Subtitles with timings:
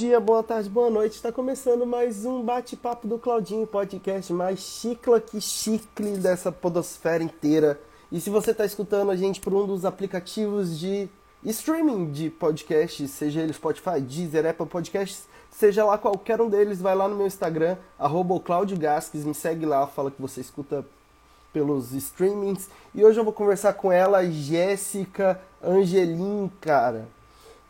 [0.00, 1.16] dia, boa tarde, boa noite.
[1.16, 7.78] Está começando mais um bate-papo do Claudinho, podcast mais chicla que chicle dessa podosfera inteira.
[8.10, 11.06] E se você está escutando a gente por um dos aplicativos de
[11.44, 16.94] streaming de podcasts, seja ele Spotify, Deezer, Apple Podcasts, seja lá qualquer um deles, vai
[16.94, 18.40] lá no meu Instagram, arroba
[18.78, 20.82] Gasques, me segue lá, fala que você escuta
[21.52, 22.70] pelos streamings.
[22.94, 27.19] E hoje eu vou conversar com ela, Jéssica Angelim, cara.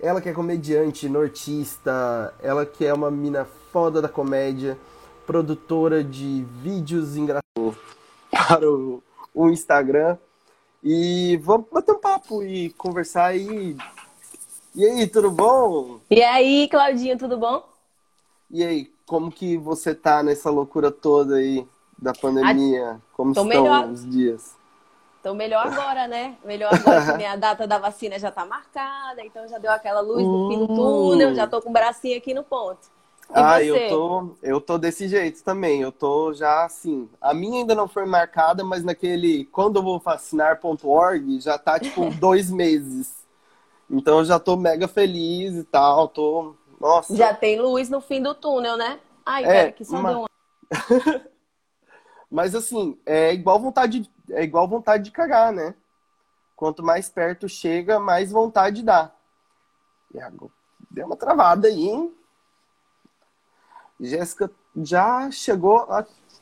[0.03, 4.79] Ela que é comediante, nortista, ela que é uma mina foda da comédia,
[5.27, 7.77] produtora de vídeos engraçados
[8.31, 9.03] para o,
[9.35, 10.17] o Instagram.
[10.83, 13.77] E vamos bater um papo e conversar aí.
[14.75, 16.01] E aí, tudo bom?
[16.11, 17.69] E aí, Claudinho, tudo bom?
[18.51, 21.67] E aí, como que você tá nessa loucura toda aí
[21.99, 23.01] da pandemia?
[23.13, 23.91] Como estão melhor.
[23.91, 24.60] os dias?
[25.21, 26.37] Então, melhor agora, né?
[26.43, 30.25] Melhor agora que a data da vacina já tá marcada, então já deu aquela luz
[30.25, 32.89] no fim do túnel, já tô com o bracinho aqui no ponto.
[33.31, 33.71] E ah, você?
[33.71, 35.81] eu tô, eu tô desse jeito também.
[35.81, 37.09] Eu tô já assim.
[37.21, 42.11] A minha ainda não foi marcada, mas naquele quando eu vou vacinar.org já tá tipo
[42.19, 43.15] dois meses.
[43.89, 46.09] Então eu já tô mega feliz e tal.
[46.09, 46.55] Tô.
[46.81, 47.15] Nossa.
[47.15, 48.99] Já tem luz no fim do túnel, né?
[49.25, 50.09] Ai, é, que só uma...
[50.09, 50.29] deu uma.
[52.29, 55.75] mas assim, é igual vontade, é igual vontade de cagar, né?
[56.57, 59.11] Quanto mais perto chega, mais vontade dá.
[60.13, 60.53] E agora,
[60.91, 62.15] deu uma travada aí, hein?
[63.99, 65.87] Jéssica já chegou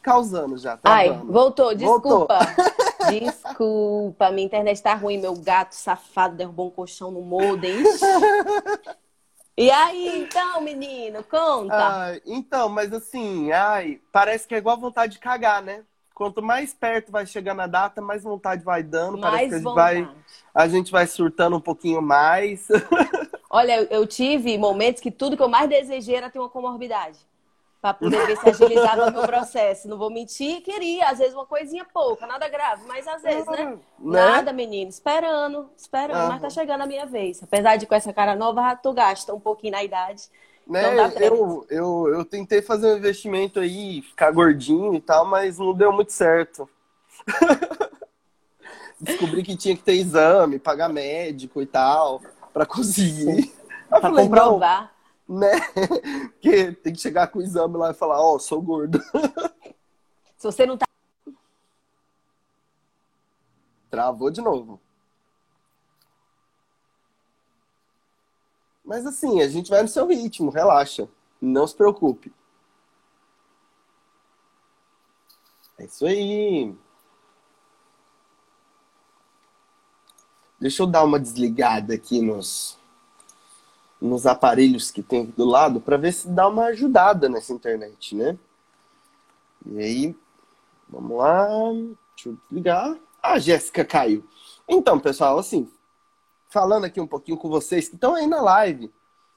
[0.03, 0.77] causando já.
[0.77, 2.09] Tá Ai, voltou, desculpa.
[2.09, 2.29] Voltou.
[3.09, 7.83] Desculpa, minha internet tá ruim, meu gato safado derrubou um colchão no modem.
[9.57, 11.75] E aí, então, menino, conta.
[11.75, 15.85] Ai, então, mas assim, ai, parece que é igual a vontade de cagar, né?
[16.19, 19.17] Quanto mais perto vai chegando a data, mais vontade vai dando.
[19.17, 20.09] Mais parece que a gente, vai,
[20.53, 22.67] a gente vai surtando um pouquinho mais.
[23.49, 27.21] Olha, eu tive momentos que tudo que eu mais desejei era ter uma comorbidade
[27.81, 29.87] para poder ver se agilizava o meu processo.
[29.87, 33.67] Não vou mentir, queria, às vezes uma coisinha pouca, nada grave, mas às vezes, né?
[33.67, 33.79] né?
[34.01, 36.29] Nada, menino, esperando, esperando, uhum.
[36.31, 37.41] mas tá chegando a minha vez.
[37.45, 40.25] Apesar de com essa cara nova, tu gasta um pouquinho na idade.
[40.69, 41.07] Né?
[41.07, 45.73] Então eu, eu, eu tentei fazer um investimento aí, ficar gordinho e tal, mas não
[45.73, 46.69] deu muito certo.
[49.01, 52.21] Descobri que tinha que ter exame, pagar médico e tal,
[52.53, 53.55] para conseguir.
[53.89, 54.93] Para comprovar
[55.29, 55.53] né?
[56.33, 59.01] Porque tem que chegar com o exame lá e falar, ó, oh, sou gordo.
[60.37, 60.87] Se você não tá.
[63.91, 64.81] Travou de novo.
[68.89, 71.07] Mas assim, a gente vai no seu ritmo, relaxa.
[71.43, 72.33] Não se preocupe.
[75.79, 76.75] É isso aí.
[80.59, 82.79] Deixa eu dar uma desligada aqui nos
[84.01, 88.15] nos aparelhos que tem aqui do lado para ver se dá uma ajudada nessa internet,
[88.15, 88.39] né?
[89.67, 90.17] E aí,
[90.89, 91.47] vamos lá,
[92.15, 92.97] deixa eu desligar.
[93.23, 94.25] Ah, Jéssica caiu.
[94.69, 95.69] Então, pessoal, assim,
[96.49, 98.91] falando aqui um pouquinho com vocês que estão aí na live,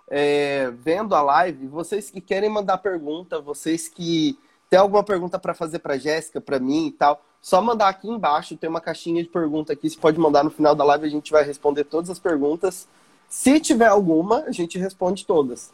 [0.09, 4.37] é, vendo a live, vocês que querem mandar pergunta, vocês que
[4.69, 8.57] têm alguma pergunta para fazer para Jéssica, para mim e tal, só mandar aqui embaixo,
[8.57, 11.31] tem uma caixinha de pergunta aqui, você pode mandar no final da live, a gente
[11.31, 12.87] vai responder todas as perguntas.
[13.27, 15.73] Se tiver alguma, a gente responde todas.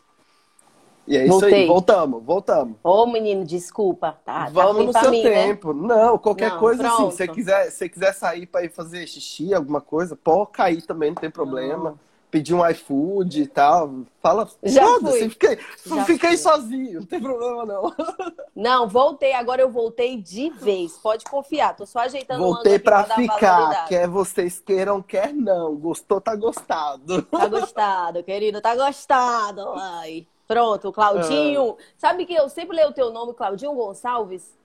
[1.07, 1.53] E é isso Voltei.
[1.53, 2.75] aí, voltamos, voltamos.
[2.84, 4.18] Ô, menino, desculpa.
[4.25, 5.47] Tá, tá Vamos tá no seu mim, né?
[5.47, 5.73] tempo.
[5.73, 5.88] Né?
[5.88, 7.07] Não, qualquer não, coisa pronto.
[7.07, 7.12] assim.
[7.12, 11.12] Se você quiser, se quiser sair para ir fazer xixi, alguma coisa, pode cair também,
[11.12, 11.91] não tem problema.
[11.91, 14.01] Não pedir um iFood e tal.
[14.22, 15.29] Fala, já fui.
[15.29, 16.38] Fiquei, já fiquei fui.
[16.38, 17.94] sozinho, não tem problema não.
[18.56, 20.94] Não, voltei, agora eu voltei de vez.
[20.97, 25.75] Pode confiar, tô só ajeitando Voltei para ficar, quer vocês queiram, quer não.
[25.75, 27.22] Gostou, tá gostado.
[27.22, 29.62] Tá gostado, querido, tá gostado.
[29.75, 30.25] Ai.
[30.47, 31.75] Pronto, Claudinho.
[31.78, 31.84] É.
[31.97, 34.56] Sabe que eu sempre leio o teu nome, Claudinho Gonçalves?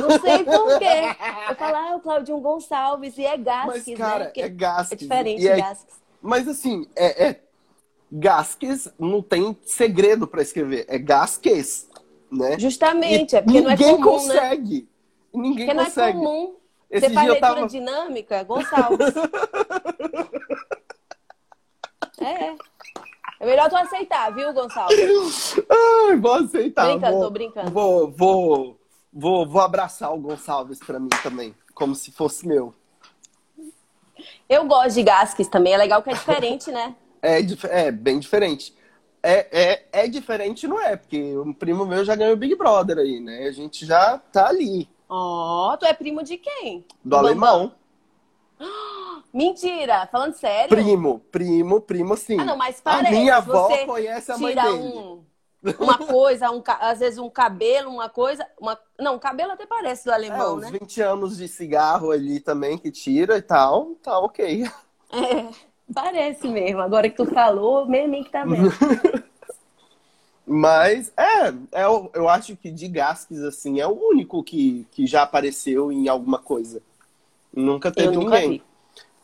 [0.00, 1.14] Não sei por quê.
[1.48, 4.32] Eu falo, ah, o Claudinho Gonçalves, e é Gasques, Mas, cara, né?
[4.34, 4.92] é Gasques.
[4.92, 5.56] É diferente, é...
[5.56, 5.94] Gasques.
[6.20, 7.40] Mas assim, é, é
[8.10, 10.84] Gasques não tem segredo para escrever.
[10.88, 11.88] É Gasques,
[12.30, 12.58] né?
[12.58, 14.80] Justamente, e é porque não é comum, Ninguém consegue.
[14.80, 14.86] Né?
[15.34, 16.18] Ninguém porque consegue.
[16.18, 16.56] não é comum.
[16.88, 17.68] Esse Você faz leitura tava...
[17.68, 19.14] dinâmica, Gonçalves.
[22.20, 22.54] é.
[23.46, 25.54] É melhor tu aceitar, viu, Gonçalves?
[25.70, 26.90] Ai, vou aceitar.
[26.90, 27.70] Brincando, vou, tô brincando.
[27.70, 28.80] Vou, vou,
[29.12, 32.74] vou, vou abraçar o Gonçalves para mim também, como se fosse meu.
[34.48, 36.96] Eu gosto de Gaskis também, é legal que é diferente, né?
[37.22, 37.38] é,
[37.70, 38.74] é bem diferente.
[39.22, 40.96] É, é, é diferente, não é?
[40.96, 43.46] Porque um primo meu já ganhou o Big Brother aí, né?
[43.46, 44.88] A gente já tá ali.
[45.08, 46.84] Ó, oh, tu é primo de quem?
[47.04, 47.72] Do, Do alemão.
[49.36, 50.92] Mentira, falando sério.
[50.92, 52.36] Primo, primo, primo, sim.
[52.36, 53.02] Ah, não, mas A parece.
[53.02, 54.94] minha avó conhece a mãe tira dele.
[54.94, 55.26] um,
[55.78, 58.48] uma coisa, um, às vezes um cabelo, uma coisa.
[58.60, 58.78] Uma...
[58.98, 60.70] Não, cabelo até parece do É, alemão, uns né?
[60.70, 64.64] 20 anos de cigarro ali também que tira e tal, tá ok.
[65.12, 65.54] É,
[65.94, 66.80] parece mesmo.
[66.80, 68.74] Agora que tu falou, mesmo que tá vendo.
[70.46, 75.06] Mas é, é o- eu acho que de Gaskins, assim, é o único que, que
[75.06, 76.80] já apareceu em alguma coisa.
[77.54, 78.40] Nunca teve Eu nunca ninguém.
[78.40, 78.65] vi.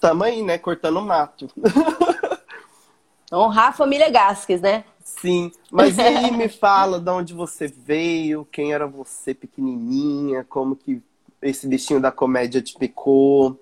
[0.03, 0.59] Tamo aí, né?
[0.59, 1.49] Cortando mato.
[3.33, 4.83] Honrar a família Gasques, né?
[5.05, 5.53] Sim.
[5.71, 11.01] Mas e aí, me fala de onde você veio, quem era você pequenininha, como que
[11.41, 13.57] esse bichinho da comédia te picou.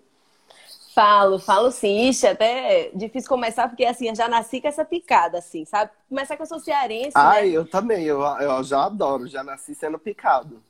[0.95, 2.09] Falo, falo sim.
[2.09, 5.91] Ixi, até é difícil começar, porque assim, eu já nasci com essa picada, assim, sabe?
[6.09, 7.57] Começar que eu sou cearense, Ai, né?
[7.59, 10.63] eu também, eu, eu já adoro, já nasci sendo picado.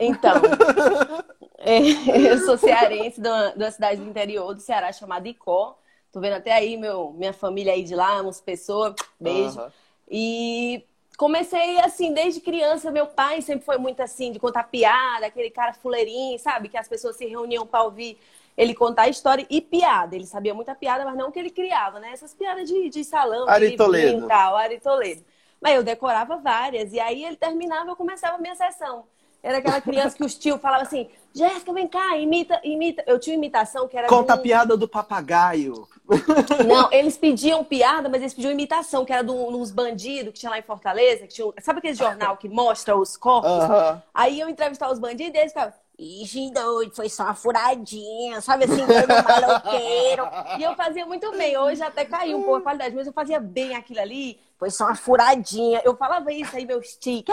[0.00, 1.37] Então, é,
[2.30, 5.78] eu sou cearense de uma, de uma cidade do interior do Ceará chamada Icó.
[6.12, 8.94] Tô vendo até aí meu, minha família aí de lá, umas pessoas.
[9.20, 9.58] Beijo.
[9.58, 9.72] Aham.
[10.10, 10.84] E
[11.16, 15.74] comecei assim, desde criança, meu pai sempre foi muito assim, de contar piada, aquele cara
[15.74, 16.68] fuleirinho, sabe?
[16.68, 18.18] Que as pessoas se reuniam para ouvir
[18.56, 20.16] ele contar história e piada.
[20.16, 22.12] Ele sabia muita piada, mas não que ele criava, né?
[22.12, 24.24] Essas piadas de, de salão, de Ari livrinho Toledo.
[24.24, 25.24] e tal, Ari Toledo.
[25.60, 26.92] Mas eu decorava várias.
[26.92, 29.04] E aí ele terminava, eu começava a minha sessão.
[29.42, 33.04] Era aquela criança que os tios falavam assim, Jéssica, vem cá, imita, imita.
[33.06, 35.86] Eu tinha uma imitação que era Conta a piada do papagaio.
[36.66, 40.50] não, eles pediam piada, mas eles pediam imitação, que era de uns bandidos que tinha
[40.50, 43.50] lá em Fortaleza, que tinha, sabe aquele jornal que mostra os corpos?
[43.50, 44.02] Aham.
[44.12, 48.64] Aí eu entrevistava os bandidos e eles ficavam, ixi, doido, foi só uma furadinha, sabe
[48.64, 50.28] assim, dando maloqueiro.
[50.58, 53.38] E eu fazia muito bem, hoje até caiu um pouco a qualidade, mas eu fazia
[53.38, 55.80] bem aquilo ali, foi só uma furadinha.
[55.84, 57.24] Eu falava isso aí, meus tios.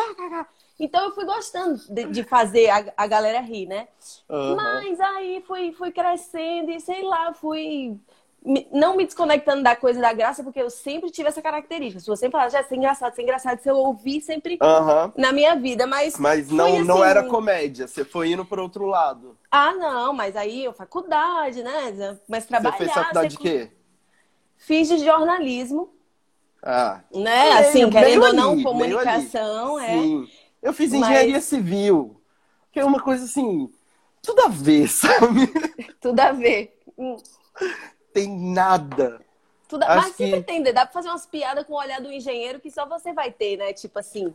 [0.80, 3.88] Então eu fui gostando de, de fazer a, a galera rir, né?
[4.30, 4.56] Aham.
[4.56, 7.98] Mas aí fui, fui crescendo e sei lá, fui
[8.46, 12.00] me- não me desconectando da coisa da graça, porque eu sempre tive essa característica.
[12.00, 15.12] Se você falar, já é engraçado, é engraçado, se eu ouvir sempre Aham.
[15.18, 16.20] na minha vida, mas.
[16.20, 19.36] Mas não, não assim, era comédia, você foi indo pro outro lado.
[19.50, 22.18] Ah, não, mas aí eu faculdade, né?
[22.28, 22.78] Mas Você trabalhar.
[22.78, 23.72] fez faculdade de você- quê?
[24.58, 25.90] Fiz de jornalismo,
[26.68, 27.44] Ah, né?
[27.44, 29.88] Meio- assim, querendo meio ou não, ali, comunicação, é.
[29.90, 30.28] sim.
[30.64, 32.20] Eu fiz Mas- engenharia civil,
[32.72, 33.72] que é uma coisa assim,
[34.22, 35.48] tudo a ver, sabe?
[36.02, 36.76] Tudo a ver.
[38.12, 39.22] Tem nada.
[39.68, 39.96] Tudo a...
[39.98, 42.72] Mas sempre que- tem, dá pra fazer umas piadas com o olhar do engenheiro que
[42.72, 43.72] só você vai ter, né?
[43.72, 44.34] Tipo assim.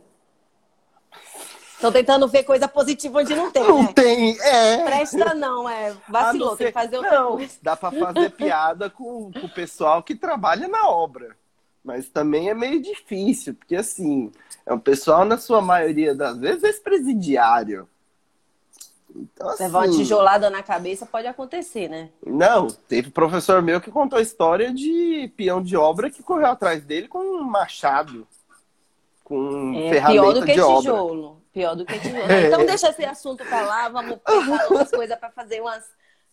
[1.81, 3.93] Tô tentando ver coisa positiva onde não tem, Não né?
[3.93, 4.83] tem, é.
[4.83, 5.93] Presta não, é.
[6.07, 7.57] Vacilou, não tem ser- que fazer outra não, coisa.
[7.61, 11.35] dá pra fazer piada com, com o pessoal que trabalha na obra.
[11.83, 14.31] Mas também é meio difícil, porque assim,
[14.65, 17.87] é um pessoal, na sua maioria das vezes, ex-presidiário.
[19.15, 22.09] Então, assim, Levar uma tijolada na cabeça pode acontecer, né?
[22.25, 26.83] Não, teve professor meu que contou a história de peão de obra que correu atrás
[26.83, 28.27] dele com um machado.
[29.23, 30.81] Com É ferramenta pior do que de obra.
[30.81, 31.41] tijolo.
[31.51, 32.31] Pior do que tijolo.
[32.31, 32.47] É.
[32.47, 35.83] Então deixa esse assunto pra lá, vamos pensar outras coisas pra fazer umas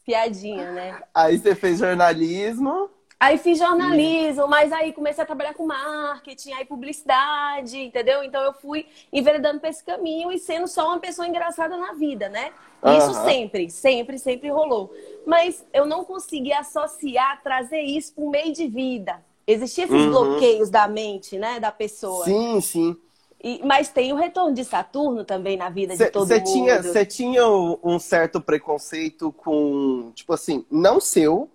[0.05, 1.03] piadinhas, né?
[1.13, 2.91] Aí você fez jornalismo.
[3.21, 8.23] Aí fiz jornalismo, mas aí comecei a trabalhar com marketing, aí publicidade, entendeu?
[8.23, 12.29] Então eu fui enveredando pra esse caminho e sendo só uma pessoa engraçada na vida,
[12.29, 12.53] né?
[12.85, 13.15] Isso Aham.
[13.15, 14.93] sempre, sempre, sempre rolou.
[15.25, 19.21] Mas eu não consegui associar, trazer isso pro meio de vida.
[19.49, 20.11] Existiam esses Uhum.
[20.11, 22.25] bloqueios da mente, né, da pessoa.
[22.25, 22.97] Sim, sim.
[23.43, 26.41] E- mas tem o retorno de Saturno também na vida de todo Você mundo.
[26.41, 31.51] tinha, cê tinha um certo preconceito com, tipo assim, não seu,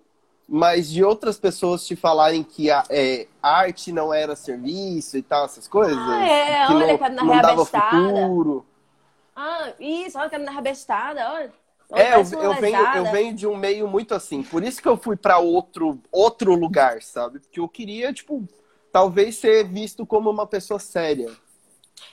[0.48, 5.46] mas de outras pessoas te falarem que a é, arte não era serviço e tal,
[5.46, 5.96] essas coisas?
[5.96, 7.96] Ah, é, que olha, não, cara, na não dava reabestada.
[7.96, 8.66] futuro.
[9.34, 11.52] Ah, isso, olha que na rabestada, olha.
[11.92, 14.42] É, eu, eu, venho, eu venho de um meio muito assim.
[14.42, 17.38] Por isso que eu fui pra outro, outro lugar, sabe?
[17.40, 18.46] Porque eu queria, tipo,
[18.90, 21.30] talvez ser visto como uma pessoa séria.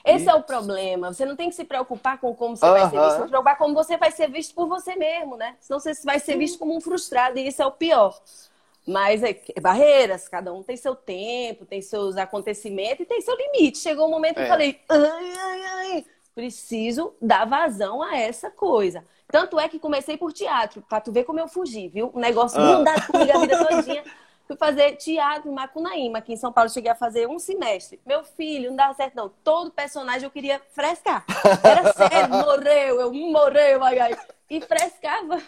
[0.06, 1.14] Esse é o problema.
[1.14, 3.30] Você não tem que se preocupar com como você vai ser visto, tem que se
[3.30, 5.56] preocupar como você vai ser visto por você mesmo, né?
[5.60, 8.20] Senão você vai ser visto como um frustrado e isso é o pior.
[8.88, 13.36] Mas é que- barreiras, cada um tem seu tempo, tem seus acontecimentos e tem seu
[13.36, 13.78] limite.
[13.78, 14.46] Chegou um momento que É.
[14.46, 19.06] eu falei, ai, ai, ai, preciso dar vazão a essa coisa.
[19.32, 22.12] Tanto é que comecei por teatro, pra tu ver como eu fugi, viu?
[22.14, 22.78] Um negócio Ah.
[22.80, 24.04] mudado comigo a vida todinha.
[24.52, 26.70] Fui fazer teatro em Macunaíma, aqui em São Paulo.
[26.70, 28.02] Cheguei a fazer um semestre.
[28.06, 29.30] Meu filho, não dava certo, não.
[29.30, 31.24] Todo personagem eu queria frescar.
[31.64, 34.20] Era sério, morreu, eu morreu, ai, ai.
[34.50, 35.42] E frescava.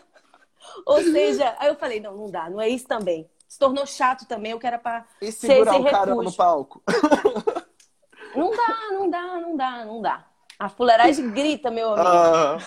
[0.86, 3.30] Ou seja, aí eu falei, não, não dá, não é isso também.
[3.46, 6.82] Se tornou chato também, eu quero para E ser segurar esse o cara no palco.
[8.34, 10.26] Não dá, não dá, não dá, não dá.
[10.58, 12.08] A fuleiragem grita, meu amigo.
[12.08, 12.58] Ah,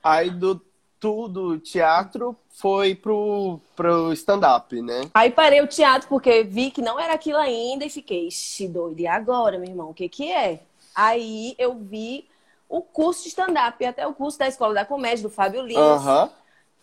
[0.00, 0.67] aí do
[1.00, 5.10] tudo teatro foi pro, pro stand-up, né?
[5.14, 9.00] Aí parei o teatro porque vi que não era aquilo ainda e fiquei, ixi, doido,
[9.00, 10.60] e agora, meu irmão, o que que é?
[10.94, 12.28] Aí eu vi
[12.68, 16.02] o curso de stand-up, até o curso da Escola da Comédia, do Fábio Lins.
[16.04, 16.30] Aham.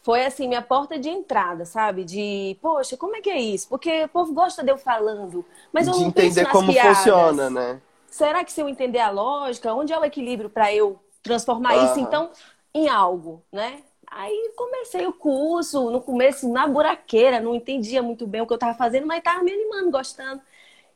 [0.03, 2.05] Foi assim, minha porta de entrada, sabe?
[2.05, 3.69] De, poxa, como é que é isso?
[3.69, 6.63] Porque o povo gosta de eu falando, mas eu De não penso entender nas como
[6.63, 6.69] piadas.
[6.73, 7.81] funciona, né?
[8.07, 11.99] Será que se eu entender a lógica, onde é o equilíbrio para eu transformar isso
[11.99, 11.99] Aham.
[11.99, 12.31] então
[12.73, 13.83] em algo, né?
[14.07, 18.57] Aí comecei o curso, no começo na buraqueira, não entendia muito bem o que eu
[18.57, 20.41] tava fazendo, mas tava me animando, gostando.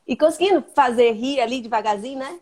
[0.07, 2.39] E conseguindo fazer rir ali devagarzinho, né?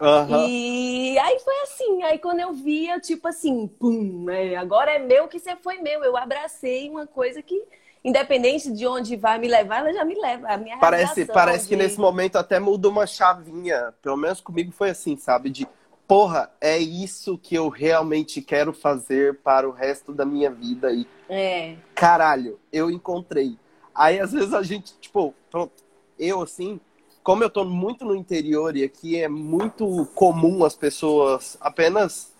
[0.00, 0.52] Aham.
[0.64, 4.54] E aí foi assim, aí quando eu via, tipo assim, pum, né?
[4.56, 6.02] Agora é meu que você foi meu.
[6.04, 7.60] Eu abracei uma coisa que,
[8.04, 10.48] independente de onde vai me levar, ela já me leva.
[10.48, 13.94] A minha Parece, parece que de- nesse momento até muda uma chavinha.
[14.02, 15.48] Pelo menos comigo foi assim, sabe?
[15.48, 15.68] De,
[16.12, 20.92] porra, é isso que eu realmente quero fazer para o resto da minha vida.
[20.92, 23.56] E, É, caralho, eu encontrei.
[23.94, 25.72] Aí, às vezes, a gente, tipo, pronto,
[26.18, 26.78] eu, assim,
[27.22, 32.30] como eu tô muito no interior e aqui é muito comum as pessoas apenas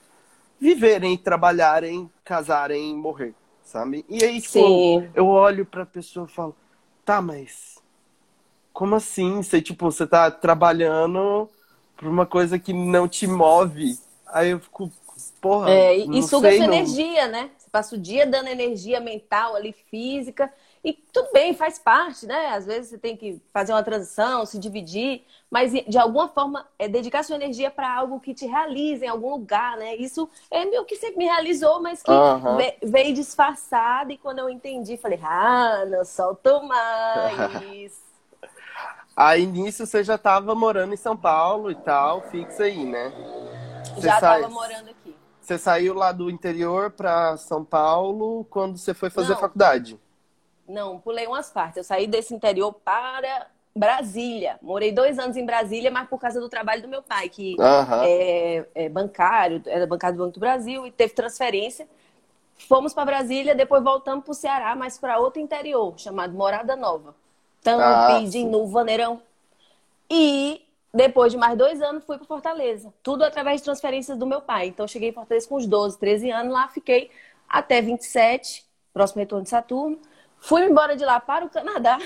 [0.61, 4.05] viverem, trabalharem, casarem e morrer, sabe?
[4.07, 5.11] E aí, tipo, sim.
[5.15, 6.55] eu olho pra pessoa e falo,
[7.07, 7.79] tá, mas
[8.71, 9.43] como assim?
[9.43, 11.49] Você, tipo, você tá trabalhando
[11.97, 13.99] por uma coisa que não te move.
[14.27, 14.91] Aí eu fico,
[15.41, 17.51] porra, É, e, e suga sei, sua não- energia, né?
[17.57, 20.53] Você passa o dia dando energia mental ali, física.
[20.83, 22.49] E tudo bem, faz parte, né?
[22.49, 26.89] Às vezes você tem que fazer uma transição, se dividir, mas de alguma forma é
[26.89, 29.95] dedicar sua energia para algo que te realize em algum lugar, né?
[29.95, 34.51] Isso é meio que sempre me realizou, mas que ve- veio disfarçado e quando eu
[34.51, 38.12] entendi, falei, ah, não solto mais.
[39.17, 43.13] Aí nisso você já tava morando em São Paulo e tal, fixa aí, né?
[43.95, 45.15] Você Já sai- estava morando aqui.
[45.41, 49.41] Você saiu lá do interior pra São Paulo quando você foi fazer Não.
[49.41, 49.99] faculdade.
[50.67, 51.77] Não, pulei umas partes.
[51.79, 54.59] Eu saí desse interior para Brasília.
[54.63, 58.03] Morei dois anos em Brasília, mas por causa do trabalho do meu pai, que Aham.
[58.05, 61.89] é, é bancário, era bancário do Banco do Brasil e teve transferência.
[62.69, 67.15] Fomos para Brasília, depois voltamos para o Ceará, mas para outro interior, chamado Morada Nova.
[67.63, 69.23] Tampi, de novo, Vaneirão.
[70.11, 72.93] E depois de mais dois anos, fui para Fortaleza.
[73.03, 74.67] Tudo através de transferências do meu pai.
[74.67, 76.53] Então, cheguei em Fortaleza com uns 12, 13 anos.
[76.53, 77.11] Lá fiquei
[77.49, 79.99] até 27, próximo retorno de Saturno.
[80.39, 81.99] Fui embora de lá para o Canadá,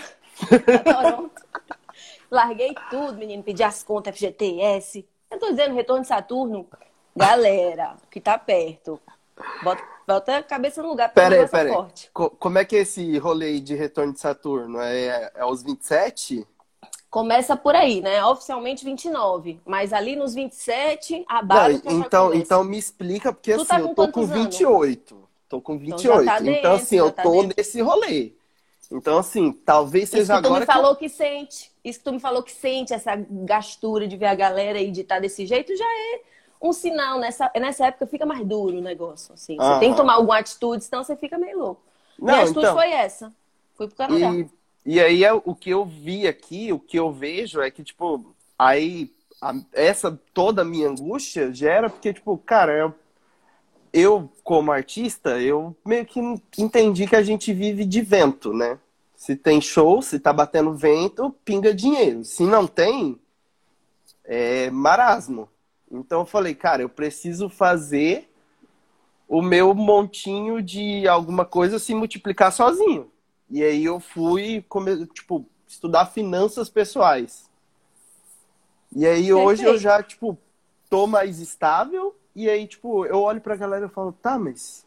[0.48, 0.78] para
[1.12, 1.42] Toronto.
[2.30, 3.42] Larguei tudo, menino.
[3.42, 5.06] Pedi as contas FGTS.
[5.30, 6.66] Eu tô dizendo, retorno de Saturno.
[7.16, 9.00] Galera, que tá perto.
[9.62, 11.74] Bota, bota a cabeça no lugar, Pera aí, pera aí.
[11.74, 12.10] forte.
[12.12, 14.80] Co- como é que é esse rolê de retorno de Saturno?
[14.80, 16.46] É, é aos 27?
[17.10, 18.24] Começa por aí, né?
[18.24, 19.60] Oficialmente 29.
[19.64, 23.66] Mas ali nos 27, a Não, base já então, então me explica, porque Tu assim,
[23.66, 24.54] tá eu tô com quantos anos?
[24.56, 25.28] 28.
[25.48, 26.24] Tô com Então 28.
[26.24, 27.56] já tá Então, dentro, assim, já eu tá tô dentro.
[27.56, 28.32] nesse rolê.
[28.90, 31.72] Então, assim, talvez Isso seja que tu agora me que eu- falou que sente.
[31.84, 35.02] Isso que tu me falou que sente, essa gastura de ver a galera aí de
[35.02, 36.20] estar desse jeito, já é
[36.60, 37.18] um sinal.
[37.18, 39.34] Nessa, nessa época fica mais duro o negócio.
[39.34, 39.56] Assim.
[39.56, 41.82] Você tem que tomar alguma atitude, senão você fica meio louco.
[42.18, 42.76] Não, Minha atitude então.
[42.76, 43.32] foi essa.
[43.76, 44.32] Fui pro Canadá.
[44.32, 44.48] E,
[44.86, 48.34] e aí é o que eu vi aqui, o que eu vejo é que, tipo,
[48.58, 49.10] aí
[49.40, 52.94] a- essa toda a minha angústia gera porque, tipo, cara, eu,
[53.92, 56.20] eu, como artista, eu meio que
[56.58, 58.78] entendi que a gente vive de vento, né?
[59.16, 62.24] Se tem show, se tá batendo vento, pinga dinheiro.
[62.24, 63.18] Se não tem,
[64.24, 65.48] é marasmo.
[65.90, 68.28] Então eu falei, cara, eu preciso fazer
[69.28, 73.10] o meu montinho de alguma coisa se multiplicar sozinho.
[73.50, 77.48] E aí eu fui, come- tipo, estudar finanças pessoais.
[78.94, 80.38] E aí hoje eu já, tipo,
[80.88, 82.14] tô mais estável.
[82.34, 84.84] E aí, tipo, eu olho pra galera e falo, tá, mas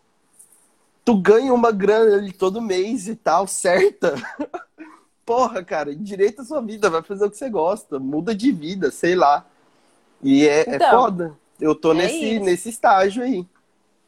[1.03, 4.15] tu ganha uma grana ali todo mês e tal, certa?
[5.25, 8.91] Porra, cara, direita a sua vida, vai fazer o que você gosta, muda de vida,
[8.91, 9.45] sei lá.
[10.23, 11.37] E é, é Então, foda.
[11.59, 12.39] Eu tô é nesse, isso.
[12.39, 13.45] nesse estágio aí.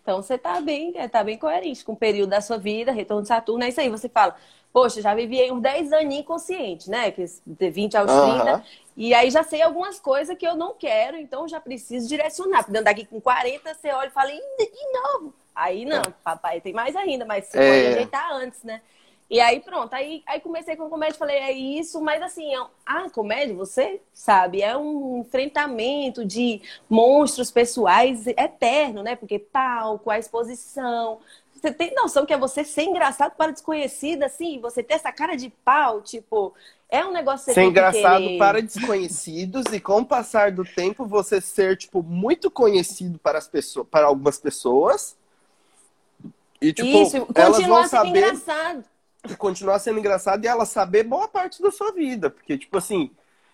[0.01, 3.21] Então você tá bem, é, tá bem coerente com o período da sua vida, retorno
[3.21, 3.89] de Saturno, é isso aí.
[3.89, 4.35] Você fala,
[4.73, 7.11] poxa, já vivi aí uns 10 aninhos consciente, né?
[7.11, 8.57] Que de 20 aos Aham.
[8.57, 8.63] 30.
[8.97, 12.63] E aí já sei algumas coisas que eu não quero, então já preciso direcionar.
[12.63, 15.33] Porque daqui com 40, você olha e fala, "Ih, de novo.
[15.53, 17.67] Aí não, papai tem mais ainda, mas você É.
[17.67, 18.81] pode ajeitar antes, né?
[19.31, 22.67] E aí pronto, aí, aí comecei com comédia, falei, é isso, mas assim, é um-
[22.85, 29.15] a comédia, você sabe, é um enfrentamento de monstros pessoais eterno, né?
[29.15, 31.19] Porque palco, a exposição.
[31.53, 35.37] Você tem noção que é você ser engraçado para desconhecido, assim, você ter essa cara
[35.37, 36.53] de pau, tipo,
[36.89, 38.37] é um negócio que você Ser que engraçado querer.
[38.37, 43.47] para desconhecidos e com o passar do tempo você ser tipo muito conhecido para as
[43.47, 45.17] pessoas, para algumas pessoas,
[46.61, 48.83] E, tipo, Isso, elas vão continuar sendo saber engraçado.
[49.37, 52.29] Continuar sendo engraçado e ela saber boa parte da sua vida.
[52.29, 53.11] Porque, tipo assim,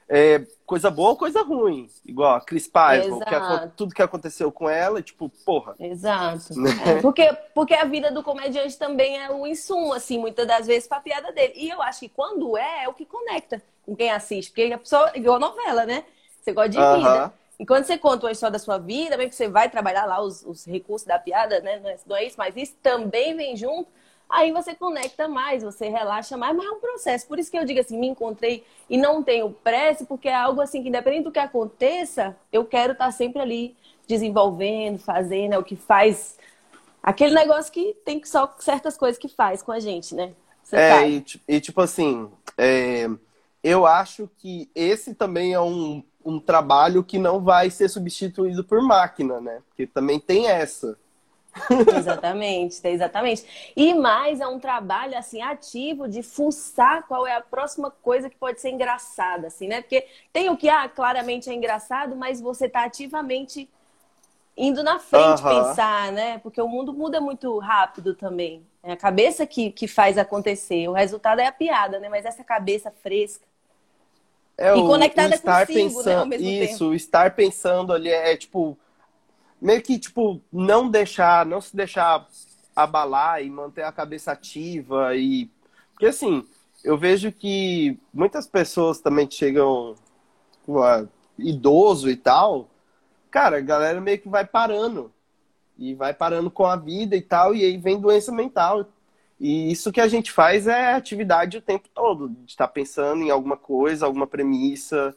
[0.09, 1.89] é, coisa boa ou coisa ruim.
[2.05, 5.75] Igual a Cris Paiva, que tudo que aconteceu com ela, tipo, porra.
[5.79, 6.57] Exato.
[6.57, 6.69] Né?
[6.85, 10.87] É, porque, porque a vida do comediante também é o insumo, assim, muitas das vezes,
[10.87, 11.53] pra piada dele.
[11.55, 14.49] E eu acho que quando é, é o que conecta com quem assiste.
[14.49, 16.05] Porque a pessoa, igual novela, né?
[16.41, 16.97] Você gosta de Aham.
[16.97, 17.33] vida.
[17.59, 20.21] E quando você conta uma história da sua vida, bem que você vai trabalhar lá
[20.21, 21.79] os, os recursos da piada, né?
[21.79, 23.89] Não é, não é isso, mas isso também vem junto.
[24.29, 27.27] Aí você conecta mais, você relaxa mais, mas é um processo.
[27.27, 30.61] Por isso que eu digo assim, me encontrei e não tenho pressa, porque é algo
[30.61, 33.75] assim que independente do que aconteça, eu quero estar sempre ali
[34.07, 36.37] desenvolvendo, fazendo, é o que faz
[37.01, 40.33] aquele negócio que tem só certas coisas que faz com a gente, né?
[40.63, 43.07] Você É, e, e, tipo assim, é,
[43.63, 48.81] eu acho que esse também é um, um trabalho que não vai ser substituído por
[48.81, 49.61] máquina, né?
[49.67, 50.97] Porque também tem essa.
[51.89, 53.71] Exatamente, exatamente.
[53.75, 58.35] E mais é um trabalho assim ativo de fuçar qual é a próxima coisa que
[58.37, 59.81] pode ser engraçada, assim, né?
[59.81, 63.69] Porque tem o que ah, claramente é engraçado, mas você tá ativamente
[64.57, 66.39] indo na frente pensar, né?
[66.39, 68.65] Porque o mundo muda muito rápido também.
[68.83, 70.87] É a cabeça que, que faz acontecer.
[70.89, 72.09] O resultado é a piada, né?
[72.09, 73.45] Mas essa cabeça fresca.
[74.57, 77.93] É E o- conectada o estar consigo, né, ao pensando, mesmo Isso, o estar pensando
[77.93, 78.77] ali é tipo
[79.61, 82.27] meio que tipo não deixar, não se deixar
[82.75, 85.49] abalar e manter a cabeça ativa e
[85.93, 86.45] porque assim,
[86.83, 89.95] eu vejo que muitas pessoas também chegam
[90.69, 91.05] ah,
[91.39, 92.69] idoso e tal,
[93.31, 95.11] cara, a galera meio que vai parando
[95.77, 98.85] e vai parando com a vida e tal e aí vem doença mental.
[99.39, 103.29] E isso que a gente faz é atividade o tempo todo, de estar pensando em
[103.29, 105.15] alguma coisa, alguma premissa,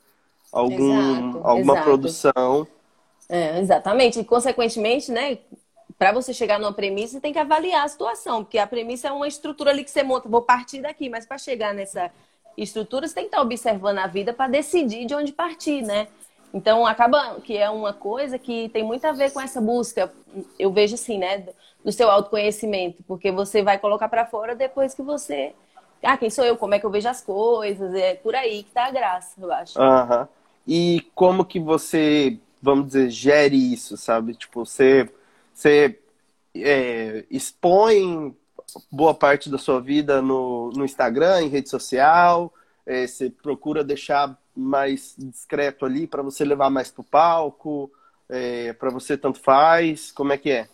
[0.53, 1.85] algum, Exato, alguma exato.
[1.85, 2.69] produção.
[3.31, 4.19] É, exatamente.
[4.19, 5.39] E, consequentemente, né,
[5.97, 9.13] para você chegar numa premissa, você tem que avaliar a situação, porque a premissa é
[9.13, 12.11] uma estrutura ali que você monta, vou partir daqui, mas para chegar nessa
[12.57, 16.09] estrutura, você tem que estar observando a vida para decidir de onde partir, né?
[16.53, 20.13] Então, acaba que é uma coisa que tem muito a ver com essa busca,
[20.59, 21.47] eu vejo assim, né,
[21.85, 25.55] do seu autoconhecimento, porque você vai colocar para fora depois que você.
[26.03, 26.57] Ah, quem sou eu?
[26.57, 27.95] Como é que eu vejo as coisas?
[27.95, 29.81] É por aí que tá a graça, eu acho.
[29.81, 30.29] Aham.
[30.67, 34.35] E como que você, vamos dizer, gere isso, sabe?
[34.35, 35.09] Tipo, você,
[35.53, 35.99] você
[36.55, 38.35] é, expõe
[38.91, 42.53] boa parte da sua vida no, no Instagram, em rede social,
[42.87, 47.91] é, você procura deixar mais discreto ali para você levar mais pro palco,
[48.29, 50.69] é, para você tanto faz, como é que é?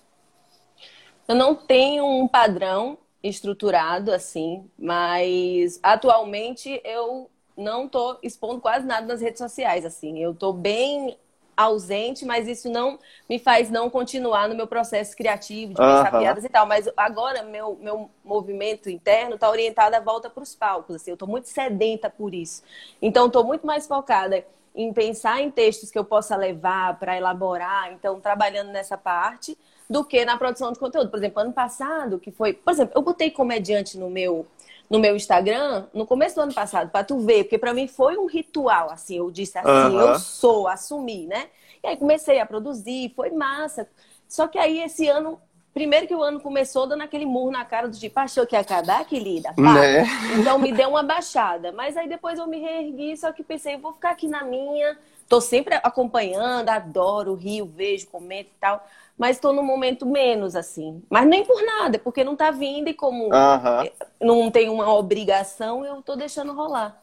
[1.28, 9.06] Eu não tenho um padrão estruturado assim, mas atualmente eu não tô expondo quase nada
[9.06, 10.18] nas redes sociais assim.
[10.18, 11.16] Eu tô bem
[11.56, 16.18] ausente, mas isso não me faz não continuar no meu processo criativo de pensar Aham.
[16.20, 16.66] piadas e tal.
[16.66, 20.96] Mas agora meu, meu movimento interno está orientado à volta para os palcos.
[20.96, 22.62] Assim, eu estou muito sedenta por isso.
[23.00, 27.92] Então estou muito mais focada em pensar em textos que eu possa levar para elaborar.
[27.92, 29.56] Então trabalhando nessa parte
[29.88, 31.10] do que na produção de conteúdo.
[31.10, 32.52] Por exemplo, ano passado, que foi.
[32.52, 34.46] Por exemplo, eu botei comediante no meu,
[34.88, 38.16] no meu Instagram no começo do ano passado, para tu ver, porque para mim foi
[38.16, 39.18] um ritual, assim.
[39.18, 40.00] Eu disse assim, Aham.
[40.00, 41.48] eu sou, assumi, né?
[41.82, 43.88] E aí comecei a produzir, foi massa.
[44.28, 45.40] Só que aí esse ano.
[45.72, 48.60] Primeiro que o ano começou dando aquele murro na cara do tipo, achou que ia
[48.60, 49.52] acabar, querida?
[49.52, 49.74] Pá.
[49.74, 50.06] Né?
[50.40, 51.70] Então me deu uma baixada.
[51.70, 54.96] Mas aí depois eu me reergui, só que pensei, vou ficar aqui na minha.
[55.28, 58.86] Tô sempre acompanhando, adoro, rio, vejo, comento e tal.
[59.18, 61.02] Mas tô num momento menos, assim.
[61.10, 63.86] Mas nem por nada, porque não tá vindo e como Aham.
[64.20, 67.02] não tem uma obrigação, eu tô deixando rolar.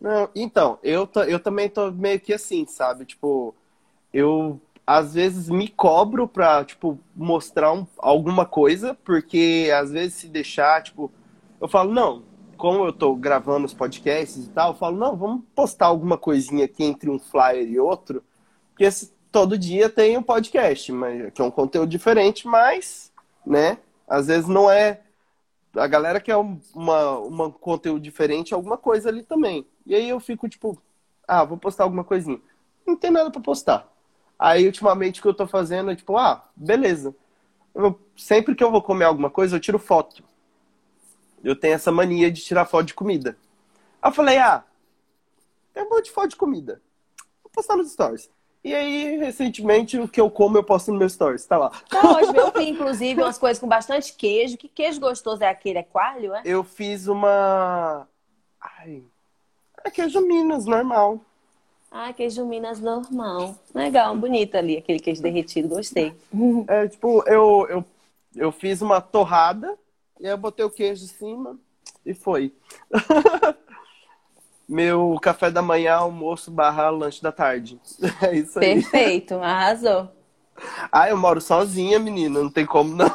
[0.00, 3.04] Não, então, eu, tô- eu também tô meio que assim, sabe?
[3.04, 3.54] Tipo,
[4.12, 10.28] eu às vezes me cobro pra, tipo, mostrar um- alguma coisa, porque às vezes se
[10.28, 11.12] deixar, tipo,
[11.60, 12.24] eu falo, não,
[12.56, 16.64] como eu tô gravando os podcasts e tal, eu falo, não, vamos postar alguma coisinha
[16.66, 18.24] aqui entre um flyer e outro,
[18.70, 23.12] porque esse- todo dia tem um podcast, mas, que é um conteúdo diferente, mas,
[23.44, 25.02] né, às vezes não é
[25.76, 29.66] a galera quer um uma, uma conteúdo diferente, alguma coisa ali também.
[29.86, 30.80] E aí eu fico tipo,
[31.26, 32.40] ah, vou postar alguma coisinha.
[32.86, 33.86] Não tem nada pra postar.
[34.38, 37.14] Aí ultimamente o que eu tô fazendo é tipo, ah, beleza.
[37.74, 40.24] Eu- sempre que eu vou comer alguma coisa, eu tiro foto.
[41.44, 43.36] Eu tenho essa mania de tirar foto de comida.
[44.02, 44.64] Aí eu falei, ah,
[45.72, 46.80] tem um monte de foto de comida.
[47.42, 48.30] Vou postar nos stories.
[48.68, 51.70] E aí, recentemente, o que eu como eu posto no meu stories, tá lá.
[51.88, 52.36] Tá ótimo.
[52.36, 54.58] Eu fiz, inclusive, umas coisas com bastante queijo.
[54.58, 55.78] Que queijo gostoso é aquele?
[55.78, 56.42] É coalho, é?
[56.44, 58.06] Eu fiz uma.
[58.60, 59.02] Ai.
[59.82, 61.18] É queijo Minas, normal.
[61.90, 63.56] Ah, queijo Minas normal.
[63.74, 66.14] Legal, bonito ali, aquele queijo derretido, gostei.
[66.68, 67.84] É tipo, eu, eu,
[68.36, 69.78] eu fiz uma torrada
[70.20, 71.58] e aí eu botei o queijo em cima
[72.04, 72.52] e foi.
[74.68, 77.80] Meu café da manhã, almoço barra lanche da tarde.
[78.22, 78.82] É isso aí.
[78.82, 80.08] Perfeito, arrasou.
[80.92, 83.08] Ah, eu moro sozinha, menina, não tem como não.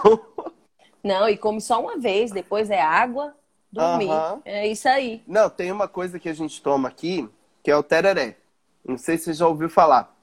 [1.03, 3.35] Não, e come só uma vez, depois é água,
[3.71, 4.29] dormir.
[4.45, 5.23] É isso aí.
[5.27, 7.29] Não, tem uma coisa que a gente toma aqui,
[7.63, 8.37] que é o tereré.
[8.85, 10.13] Não sei se você já ouviu falar.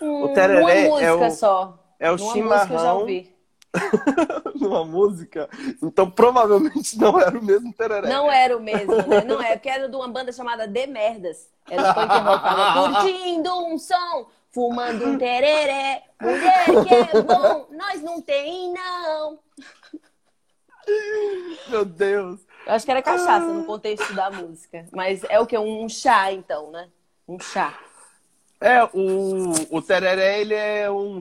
[0.00, 1.78] Hum, tereré uma é música o- só.
[1.98, 3.29] É o Uma música eu já chimarrão ouvi.
[4.60, 5.48] numa música.
[5.82, 8.08] Então provavelmente não era o mesmo tereré.
[8.08, 9.22] Não era o mesmo, né?
[9.24, 11.48] Não é, porque era de uma banda chamada The Merdas.
[11.68, 12.42] Era o punk rock.
[12.42, 16.04] Tava curtindo um som, fumando um tereré.
[16.20, 19.38] Mulher que é bom, nós não tem, não.
[21.68, 22.40] Meu Deus.
[22.66, 24.86] Eu acho que era cachaça no contexto da música.
[24.92, 25.56] Mas é o que?
[25.56, 26.88] Um chá, então, né?
[27.26, 27.78] Um chá.
[28.60, 31.20] É, o, o tereré, ele é um...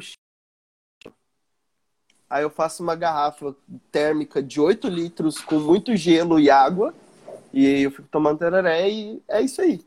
[2.29, 3.55] Aí eu faço uma garrafa
[3.91, 6.93] térmica de 8 litros com muito gelo e água.
[7.51, 9.83] E aí eu fico tomando tereré e é isso aí.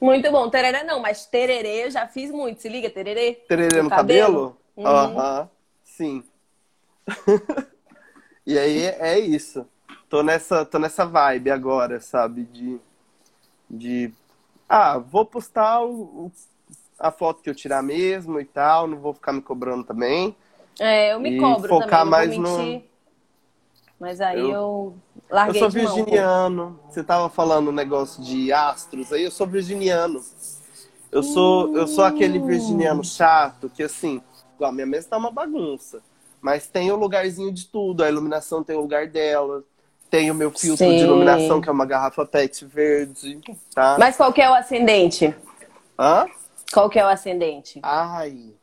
[0.00, 0.48] Muito bom.
[0.48, 2.62] Tereré não, mas tererê eu já fiz muito.
[2.62, 3.34] Se liga, tererê.
[3.46, 4.56] Tererê no cabelo?
[4.76, 4.86] Uhum.
[4.86, 5.50] Aham,
[5.84, 6.24] sim.
[8.46, 9.66] e aí é isso.
[10.08, 12.44] Tô nessa, tô nessa vibe agora, sabe?
[12.44, 12.78] De,
[13.68, 14.12] de
[14.68, 16.30] ah, vou postar o-
[16.98, 20.36] a foto que eu tirar mesmo e tal, não vou ficar me cobrando também.
[20.78, 22.82] É, eu me cobro focar também, mais no-.
[23.98, 24.94] Mas aí eu, Eu-
[25.30, 26.80] larguei eu sou de mão, virginiano.
[26.88, 30.20] Você tava falando um negócio de astros, aí eu sou virginiano.
[31.12, 32.46] Eu sou, eu sou aquele Hum.
[32.46, 34.20] virginiano chato que assim,
[34.56, 36.02] igual, minha mesa tá uma bagunça,
[36.40, 39.62] mas tem o lugarzinho de tudo, a iluminação tem o lugar dela.
[40.10, 40.96] Tem o meu filtro Sim.
[40.96, 43.40] de iluminação, que é uma garrafa PET verde,
[43.74, 43.96] tá?
[43.98, 45.34] Mas qual que é o ascendente?
[45.98, 46.26] Hã?
[46.72, 47.80] Qual que é o ascendente?
[47.82, 48.54] Ai,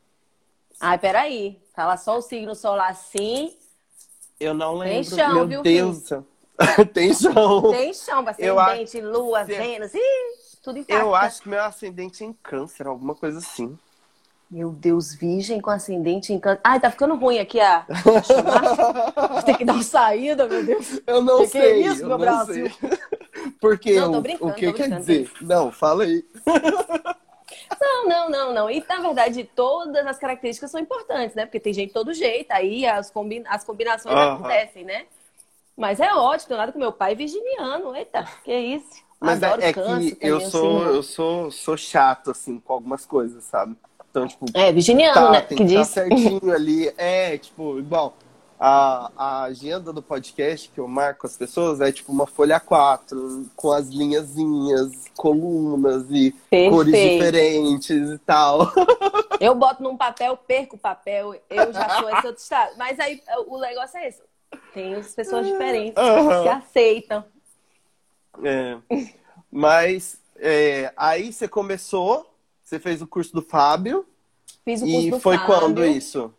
[0.82, 1.62] Ai, peraí.
[1.76, 3.56] Fala só o signo solar assim.
[4.40, 5.16] eu não lembro.
[5.16, 6.04] chão, meu viu, Deus
[6.94, 7.72] tem chão.
[7.72, 9.94] Tem chão, Eu ascendente, lua, se- Vênus.
[9.94, 10.00] Ih,
[10.64, 11.02] tudo intacto.
[11.02, 13.78] Eu acho que meu ascendente é em câncer, alguma coisa assim.
[14.50, 16.60] Meu Deus, virgem com ascendente em câncer.
[16.64, 17.86] Ai, tá ficando ruim aqui a.
[19.46, 21.00] Tem que dar uma saída, meu Deus.
[21.08, 21.82] Eu não Que que é sei.
[21.88, 22.70] isso, eu meu não Brasil?
[22.70, 22.90] sei.
[23.62, 25.32] Porque Não, tô o- brincando, o que tô quer dizer?
[25.42, 26.26] Não, fala aí.
[27.80, 28.70] Não, não, não, não.
[28.70, 31.46] E na verdade, todas as características são importantes, né?
[31.46, 33.44] Porque tem gente de todo jeito, aí as, combi...
[33.48, 34.36] as combinações Aham.
[34.36, 35.06] acontecem, né?
[35.78, 37.96] Mas é ótimo, tenho nada com meu pai virginiano.
[37.96, 39.04] Eita, que isso.
[39.20, 40.96] Mas Adoro é, é câncer que eu sou, assim.
[40.96, 43.76] eu sou, sou chato, assim, com algumas coisas, sabe?
[44.10, 45.42] Então, tipo, É, virginiano, tá, né?
[45.42, 45.88] tem Que que estar diz.
[45.88, 46.94] certinho ali.
[46.98, 48.16] É, tipo, igual,
[48.64, 53.50] a, a agenda do podcast que eu marco as pessoas é tipo uma folha 4,
[53.56, 56.32] com as linhazinhas, colunas e
[56.70, 57.14] cores Perfeito.
[57.16, 58.72] diferentes e tal.
[59.42, 62.78] Eu boto num papel, perco o papel, eu já sou esse outro estado.
[62.78, 64.22] Mas aí o negócio é esse.
[64.72, 66.44] Tem as pessoas diferentes Aham.
[66.44, 67.26] que aceitam.
[68.44, 68.78] É.
[69.52, 72.32] Mas é, aí você começou,
[72.64, 74.06] você fez o curso do Fábio.
[74.64, 75.56] Fiz o curso E do foi Fábio.
[75.56, 76.32] quando isso?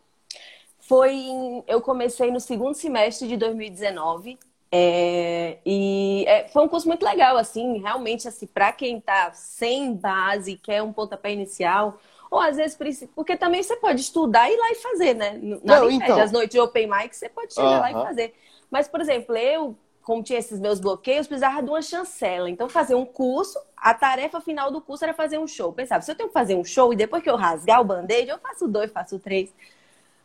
[0.93, 4.37] Foi em- eu comecei no segundo semestre de 2019.
[4.75, 9.93] é, e é, foi um curso muito legal, assim, realmente, assim, para quem tá sem
[9.93, 11.99] base, quer um pontapé inicial,
[12.31, 12.75] ou às vezes,
[13.13, 15.39] porque também você pode estudar e ir lá e fazer, né?
[15.63, 16.19] Na Não, então.
[16.23, 18.33] as noites de open mic, você pode chegar lá e fazer.
[18.71, 22.49] Mas, por exemplo, eu, como tinha esses meus bloqueios, precisava de uma chancela.
[22.49, 25.71] Então, fazer um curso, a tarefa final do curso era fazer um show.
[25.71, 28.27] Pensava, se eu tenho que fazer um show e depois que eu rasgar o band-aid,
[28.29, 29.53] eu faço dois, faço três.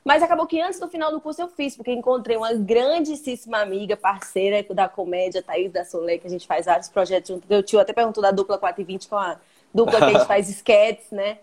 [0.09, 3.95] Mas acabou que antes do final do curso eu fiz, porque encontrei uma grandíssima amiga,
[3.95, 7.47] parceira da comédia, Thaís da Solé, que a gente faz vários projetos junto.
[7.47, 9.39] Meu tio até perguntou da dupla 4 e 20 com a
[9.75, 11.37] dupla que a gente faz sketches, né?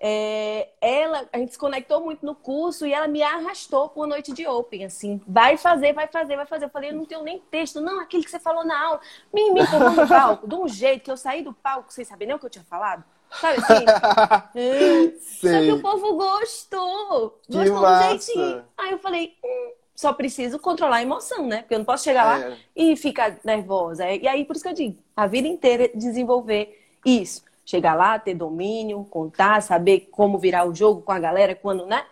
[0.00, 4.08] É, ela, a gente se conectou muito no curso e ela me arrastou para uma
[4.08, 6.64] noite de open, assim, vai fazer, vai fazer, vai fazer.
[6.64, 9.00] Eu falei, eu não tenho nem texto, não, aquele que você falou na aula,
[9.32, 12.26] me me empurrou no palco, de um jeito que eu saí do palco sem saber
[12.26, 13.84] nem o que eu tinha falado, sabe assim?
[14.54, 17.38] Hum, Só que o povo gostou.
[17.42, 18.08] Que Gostou do massa.
[18.08, 18.64] jeitinho.
[18.76, 21.58] Aí eu falei, hum, só preciso controlar a emoção, né?
[21.62, 22.56] Porque eu não posso chegar lá É.
[22.74, 24.08] e ficar nervosa.
[24.10, 27.42] E aí, por isso que eu digo, a vida inteira é desenvolver isso.
[27.64, 32.04] Chegar lá, ter domínio, contar, saber como virar o jogo com a galera, quando, né?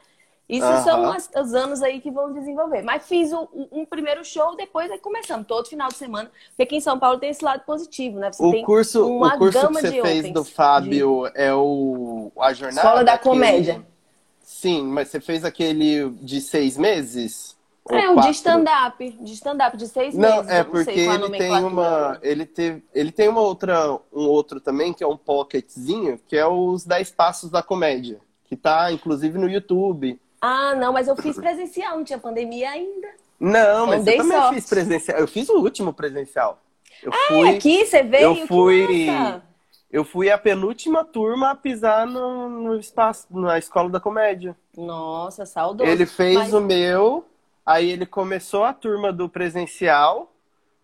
[0.49, 0.85] Isso Aham.
[0.85, 2.81] são as- os anos aí que vão desenvolver.
[2.83, 6.31] Mas fiz o- o- um primeiro show, depois aí começamos, todo final de semana.
[6.51, 8.31] Porque aqui em São Paulo tem esse lado positivo, né?
[8.33, 11.27] Você O tem curso, uma o curso que você de fez opens, do de- Fábio
[11.35, 13.87] é o a jornada Escola da aquele- Comédia.
[14.41, 17.57] Sim, mas você fez aquele de seis meses?
[17.89, 20.51] É, um de stand-up, de stand-up de seis Não, meses.
[20.51, 23.93] é não porque sei qual a ele tem uma, ele teve, ele tem uma outra,
[24.13, 28.57] um outro também que é um pocketzinho, que é os 10 passos da comédia, que
[28.57, 30.21] tá inclusive no YouTube.
[30.49, 33.09] Ah, não, mas eu fiz presencial, não tinha pandemia ainda.
[33.41, 34.55] Não, mas Então, eu também sorte.
[34.55, 35.19] fiz presencial.
[35.19, 36.61] Eu fiz o último presencial.
[37.03, 38.23] Eu Ah, fui, aqui você veio?
[38.39, 39.09] eu fui-
[39.91, 44.57] eu fui a penúltima turma a pisar no, no espaço, na escola da comédia.
[44.77, 45.91] Nossa, saudoso.
[45.91, 47.25] Ele fez Mas- o meu,
[47.65, 50.33] aí ele começou a turma do presencial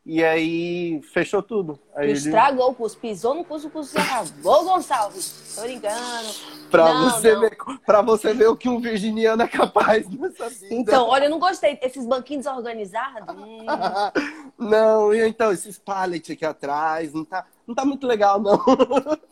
[0.05, 1.79] e aí fechou tudo.
[1.95, 5.55] Aí ele, Estragou o curso, pisou no curso, o curso acabou, Gonçalves.
[5.55, 6.29] Tô brincando.
[6.71, 7.41] pra, Não, você não.
[7.41, 10.75] Ver, pra você ver o que um virginiano é capaz nessa vida.
[10.75, 11.79] Então, olha, eu não gostei.
[11.81, 13.35] Esses banquinhos desorganizados.
[13.37, 13.65] hum.
[14.59, 18.59] não, e então, esses pallets aqui atrás, não tá, não tá muito legal, não.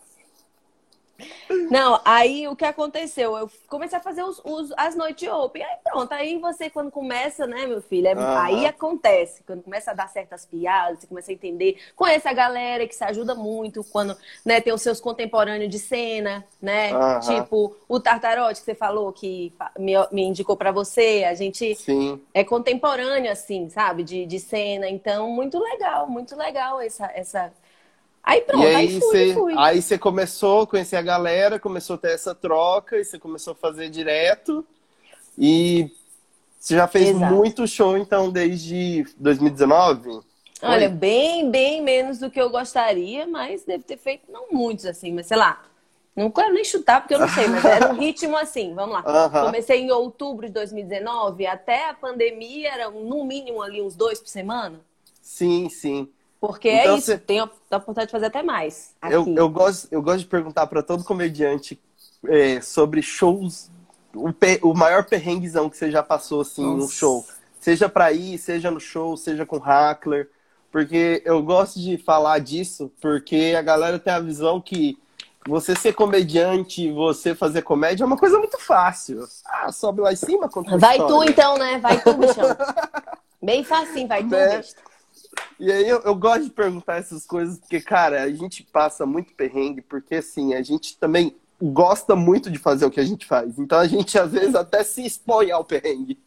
[1.70, 3.36] Não, aí o que aconteceu?
[3.36, 5.62] Eu comecei a fazer os, os- as noites open.
[5.62, 8.08] Aí pronto, aí você quando começa, né, meu filho?
[8.08, 8.14] é-.
[8.36, 9.42] Aí acontece.
[9.44, 11.78] Quando começa a dar certas piadas, você começa a entender.
[11.94, 16.44] Conhece a galera que se ajuda muito quando né, tem os seus contemporâneos de cena,
[16.60, 16.90] né?
[17.20, 21.24] Tipo o Tartarote que você falou que me, me indicou pra você.
[21.28, 22.20] A gente Sim.
[22.34, 24.02] é contemporâneo, assim, sabe?
[24.02, 24.88] De, de cena.
[24.88, 27.10] Então, muito legal, muito legal essa.
[27.14, 27.52] essa...
[28.22, 32.12] Aí pronto, e aí, você, aí você começou a conhecer a galera, começou a ter
[32.12, 34.66] essa troca, e você começou a fazer direto.
[35.38, 35.90] E
[36.58, 37.34] você já fez Exato.
[37.34, 40.20] muito show, então, desde 2019?
[40.62, 45.12] Olha, bem, bem menos do que eu gostaria, mas deve ter feito não muitos, assim,
[45.12, 45.64] mas sei lá.
[46.14, 49.02] Não quero nem chutar, porque eu não sei, mas era um ritmo assim, vamos lá.
[49.06, 49.46] Aham.
[49.46, 54.28] Comecei em outubro de 2019, até a pandemia era no mínimo ali uns dois por
[54.28, 54.80] semana.
[55.22, 56.10] Sim, sim.
[56.40, 58.94] Porque Então é isso, você- tenho a oportunidade de fazer até mais.
[59.02, 59.14] Aqui.
[59.14, 61.78] Eu, eu, gosto, eu gosto de perguntar para todo comediante
[62.26, 63.70] é, sobre shows,
[64.14, 67.26] o, pe- o maior perrenguezão que você já passou assim no show.
[67.60, 70.30] Seja para ir, seja no show, seja com hackler.
[70.72, 74.96] Porque eu gosto de falar disso, porque a galera tem a visão que
[75.46, 79.26] você ser comediante, você fazer comédia é uma coisa muito fácil.
[79.44, 81.30] Ah, sobe lá em cima, conta Vai tu história.
[81.30, 81.78] então, né?
[81.78, 82.56] Vai tu, bichão.
[83.42, 84.46] Bem facinho, vai tu, Né?
[84.56, 84.80] besta.
[85.58, 89.34] E aí eu, eu gosto de perguntar essas coisas, porque, cara, a gente passa muito
[89.34, 93.58] perrengue, porque assim, a gente também gosta muito de fazer o que a gente faz.
[93.58, 96.18] Então a gente às vezes até se expõe ao perrengue.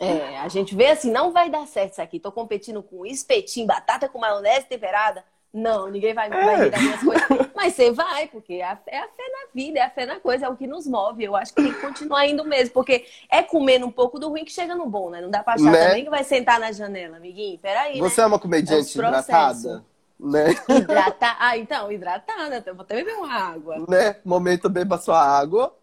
[0.00, 2.20] É, a gente vê assim, não vai dar certo isso aqui.
[2.20, 5.24] Tô competindo com espetinho, batata com maionese temperada.
[5.52, 6.64] Não, ninguém vai, vai É.
[6.64, 7.50] rir das minhas coisas.
[7.56, 10.20] Mas você vai, porque é a, é a fé na vida, é a fé na
[10.20, 11.24] coisa, é o que nos move.
[11.24, 14.44] Eu acho que tem que continuar indo mesmo, porque é comendo um pouco do ruim
[14.44, 15.20] que chega no bom, né?
[15.22, 15.86] Não dá pra achar Né?
[15.88, 17.58] também que vai sentar na janela, amiguinho.
[17.58, 18.24] Peraí, Você né?
[18.24, 19.84] é uma comediante É hidratada?
[20.20, 20.50] Né?
[20.68, 21.36] Hidratar.
[21.40, 22.62] Ah, então, hidratada.
[22.66, 23.84] Eu vou até beber uma água.
[23.88, 24.16] né?
[24.24, 25.74] Momento beba sua água.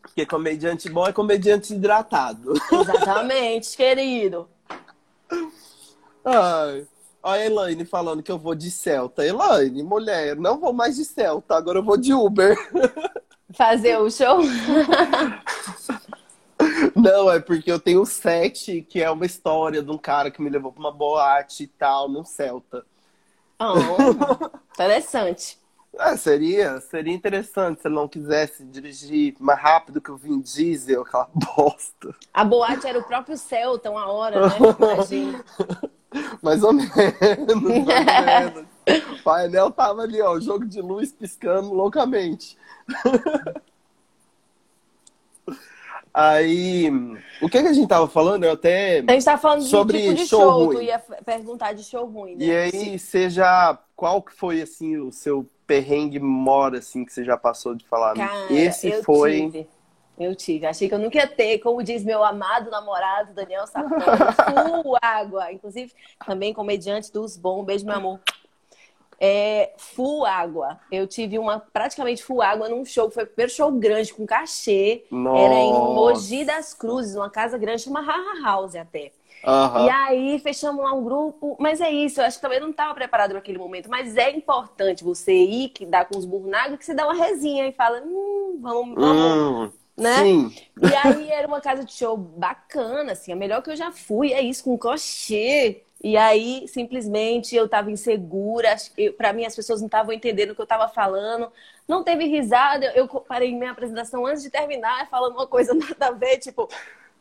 [0.00, 2.54] Porque comediante bom é comediante hidratado.
[2.72, 4.48] Exatamente, querido.
[6.26, 6.86] Ai.
[7.22, 9.24] Olha a Elaine falando que eu vou de Celta.
[9.24, 12.56] Elaine, mulher, não vou mais de Celta, agora eu vou de Uber.
[13.54, 14.38] Fazer o show.
[16.94, 20.42] Não, é porque eu tenho o Sete, que é uma história de um cara que
[20.42, 22.84] me levou pra uma boate e tal, num Celta.
[23.58, 25.58] Oh, interessante.
[25.98, 31.00] Ah, seria, seria interessante se ele não quisesse dirigir mais rápido que o Vin Diesel,
[31.00, 32.14] aquela bosta.
[32.34, 34.56] A boate era o próprio Celta, uma hora, né?
[34.78, 35.42] Imagina.
[36.42, 37.56] Mais ou menos, mais ou
[38.54, 38.64] menos.
[39.18, 42.56] O painel tava ali, ó, o jogo de luz piscando loucamente.
[46.14, 46.88] Aí,
[47.42, 48.44] o que, que a gente tava falando?
[48.44, 49.00] Eu até.
[49.06, 50.76] A gente tá falando de Sobre tipo de show show, ruim.
[50.76, 52.44] tu ia perguntar de show ruim, né?
[52.44, 53.78] E aí, seja.
[53.94, 58.14] Qual que foi, assim, o seu perrengue mora, assim, que você já passou de falar?
[58.14, 59.42] Cara, Esse foi.
[59.50, 59.68] tive.
[60.18, 60.66] Eu tive.
[60.66, 65.52] Achei que eu nunca ia ter, como diz meu amado namorado Daniel Safran, full água.
[65.52, 65.92] Inclusive,
[66.24, 67.64] também comediante dos bons.
[67.64, 68.20] Beijo, meu amor.
[69.18, 70.78] É, full água.
[70.90, 73.10] Eu tive uma praticamente full água num show.
[73.10, 75.04] Foi o primeiro show grande, com cachê.
[75.10, 75.94] Era em Nossa.
[75.94, 79.12] Mogi das Cruzes, uma casa grande, chama Haha House até.
[79.44, 79.86] Aham.
[79.86, 82.94] E aí fechamos lá um grupo, mas é isso, eu acho que também não estava
[82.94, 86.64] preparado para aquele momento, mas é importante você ir, que dá com os burros na
[86.64, 90.22] água, que você dá uma resinha e fala, hum, vamos, vamos, Hum, né?
[90.22, 90.54] Sim.
[90.82, 94.32] E aí era uma casa de show bacana, assim, a melhor que eu já fui,
[94.32, 95.82] é isso, com crochê.
[96.04, 98.76] E aí, simplesmente, eu tava insegura,
[99.16, 101.50] pra mim as pessoas não estavam entendendo o que eu tava falando,
[101.88, 106.10] não teve risada, eu parei minha apresentação antes de terminar, falando uma coisa nada a
[106.10, 106.68] ver, tipo...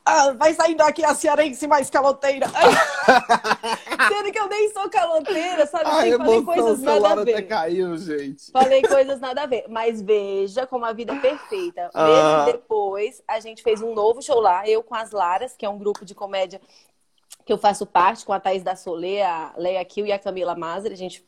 [0.07, 2.45] Ah, vai saindo aqui a cearense mais caloteira.
[2.53, 2.69] Ai,
[4.07, 5.85] Sendo que eu nem sou caloteira, sabe?
[5.89, 7.47] A Tem, falei coisas nada a até ver.
[7.47, 8.51] caiu, gente.
[8.51, 9.65] Falei coisas nada a ver.
[9.67, 11.89] Mas veja como a vida é perfeita.
[11.91, 12.05] Ah.
[12.05, 15.69] Meses depois, a gente fez um novo show lá, eu com as Laras, que é
[15.69, 16.61] um grupo de comédia
[17.43, 20.55] que eu faço parte, com a Thaís da Solê, a Leia Kill e a Camila
[20.55, 20.91] Mazar.
[20.91, 21.25] A gente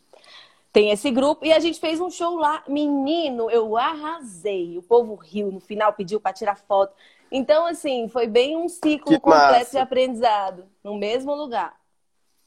[0.72, 2.64] tem esse grupo e a gente fez um show lá.
[2.68, 4.78] Menino, eu arrasei.
[4.78, 6.94] O povo riu, no final pediu para tirar foto.
[7.32, 9.72] Então, assim, foi bem um ciclo Que completo massa.
[9.72, 11.76] de aprendizado, no mesmo lugar.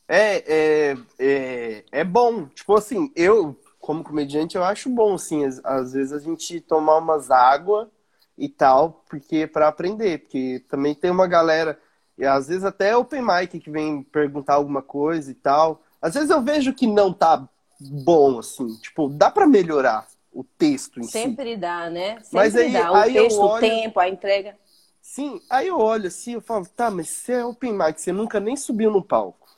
[0.09, 0.45] É,
[0.93, 2.47] é, é, é bom.
[2.47, 6.99] Tipo assim, eu, como comediante, eu acho bom, assim, às, às vezes a gente tomar
[6.99, 7.90] umas água
[8.37, 11.79] e tal, porque para aprender, porque também tem uma galera,
[12.19, 15.83] e às vezes até open mic que vem perguntar alguma coisa e tal.
[16.03, 17.47] Às vezes eu vejo que não tá
[17.79, 21.11] bom, assim, tipo, dá para melhorar o texto em si.
[21.12, 22.14] Sempre dá, né?
[22.21, 22.93] Sempre Mas aí- dá.
[22.93, 24.57] O aí texto, o olho- tempo, a entrega.
[25.01, 28.39] Sim, aí eu olho assim, eu falo, tá, mas você é open mic, você nunca
[28.39, 29.49] nem subiu no palco.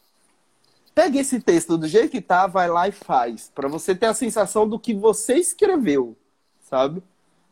[0.94, 4.14] Pega esse texto do jeito que tá, vai lá e faz, Pra você ter a
[4.14, 6.16] sensação do que você escreveu,
[6.60, 7.02] sabe?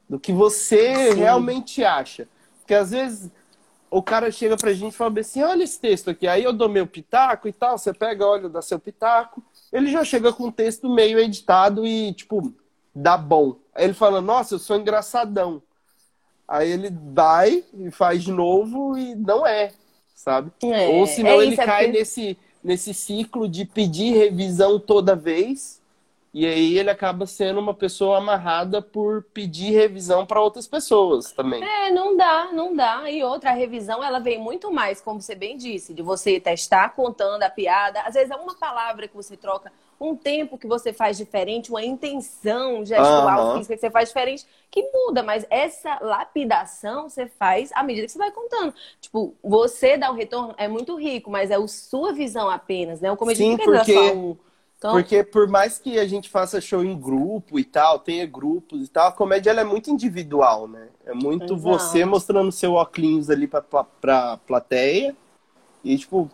[0.09, 1.21] Do que você Sim.
[1.21, 2.29] realmente acha.
[2.59, 3.31] Porque às vezes
[3.91, 6.69] o cara chega pra gente e fala assim, olha esse texto aqui, aí eu dou
[6.69, 10.53] meu pitaco e tal, você pega, olha, dá seu pitaco, ele já chega com um
[10.53, 12.55] texto meio editado e, tipo,
[12.95, 13.57] dá bom.
[13.75, 15.63] Aí ele fala, nossa, eu sou engraçadão.
[16.51, 19.71] Aí ele vai e faz de novo e não é,
[20.17, 20.51] sabe?
[20.65, 25.15] É, Ou senão é ele é cai porque- nesse, nesse ciclo de pedir revisão toda
[25.15, 25.81] vez
[26.35, 31.63] e aí ele acaba sendo uma pessoa amarrada por pedir revisão para outras pessoas também.
[31.63, 33.09] É, não dá, não dá.
[33.11, 36.91] E outra, a revisão, ela vem muito mais, como você bem disse, de você testar
[36.91, 38.01] contando a piada.
[38.03, 41.85] Às vezes é uma palavra que você troca, um tempo que você faz diferente, uma
[41.85, 43.57] intenção gestual, Aham.
[43.59, 45.23] física que você faz diferente, que muda.
[45.23, 48.73] Mas essa lapidação você faz à medida que você vai contando.
[49.01, 53.13] Tipo, você dá o retorno, é muito rico, mas é a sua visão apenas, né?
[53.13, 54.37] O comediante Sim, dar porque- só um...
[54.79, 58.87] Então, Porque por mais que a gente faça show em grupo e tal, tenha grupos
[58.87, 60.89] e tal, a comédia ela é muito individual, né?
[61.05, 61.59] É muito Exato.
[61.59, 65.15] você mostrando seu óculos ali pra, pra, pra plateia.
[65.85, 66.31] E, tipo,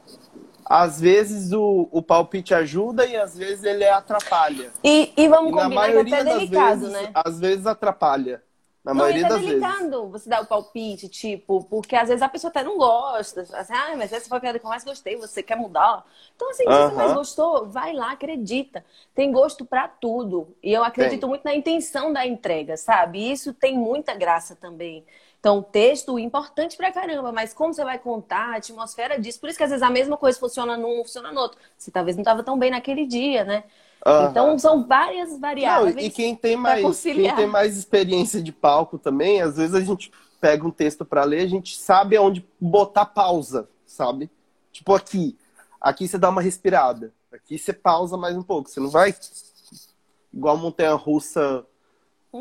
[0.67, 4.75] às vezes o, o palpite ajuda e às vezes ele atrapalha.
[4.83, 7.15] E, e vamos E na combinar que é delicado, vezes, né?
[7.15, 8.43] às vezes atrapalha.
[8.85, 9.87] Na Não, maioria é das vezes.
[9.87, 13.43] delicado você dar o palpite, tipo, porque às vezes a pessoa até não gosta.
[13.53, 16.03] Assim, ah, mas essa foi a piada que eu mais gostei, você quer mudar?
[16.35, 16.85] Então, assim, se Aham.
[16.85, 18.83] você mais gostou, vai lá, acredita.
[19.15, 20.57] Tem gosto pra tudo.
[20.63, 23.19] E eu acredito muito na intenção da entrega, sabe?
[23.19, 25.05] E isso tem muita graça também.
[25.39, 29.39] Então, texto importante pra caramba, mas como você vai contar, a atmosfera disso.
[29.39, 31.59] Por isso que às vezes a mesma coisa funciona num, funciona no outro.
[31.77, 33.65] Você talvez não estava tão bem naquele dia, né?
[34.05, 34.31] Aham.
[34.31, 36.07] Então, são várias Não, variáveis.
[36.07, 40.11] e quem tem mais, quem tem mais experiência de palco também, às vezes a gente
[40.41, 44.31] pega um texto pra ler, a gente sabe aonde botar pausa, sabe?
[44.73, 45.37] Tipo aqui,
[45.81, 49.15] aqui você dá uma respirada, aqui você pausa mais um pouco, você não vai
[50.33, 51.65] igual montanha russa.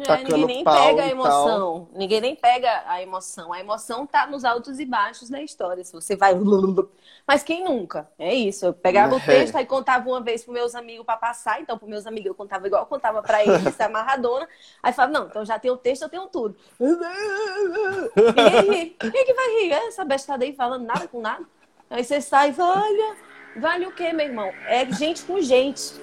[0.03, 1.87] É, ninguém nem pega a emoção.
[1.93, 3.53] Ninguém nem pega a emoção.
[3.53, 5.83] A emoção tá nos altos e baixos da história.
[5.83, 6.33] Se você vai.
[7.27, 8.09] Mas quem nunca?
[8.19, 8.65] É isso.
[8.67, 9.25] Eu pegava o É.
[9.25, 11.59] texto e contava uma vez pros meus amigos para passar.
[11.61, 14.47] Então, pros meus amigos, eu contava igual eu contava para eles, amarradona.
[14.81, 16.55] Aí falava, não, então já tem o texto, eu tenho tudo.
[16.79, 18.89] Ninguém ri.
[18.99, 19.71] Quem é que vai rir?
[19.73, 21.43] Essa bestada aí falando nada com nada.
[21.89, 23.15] Aí você sai e fala, olha,
[23.57, 24.51] vale o quê, meu irmão?
[24.67, 25.93] É gente com gente.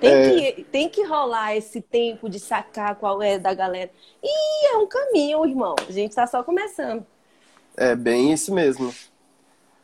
[0.00, 0.52] Tem, É.
[0.52, 3.90] que, tem que rolar esse tempo de sacar qual é da galera.
[4.22, 5.74] E é um caminho, irmão.
[5.88, 7.04] A gente tá só começando.
[7.76, 8.92] É bem isso mesmo.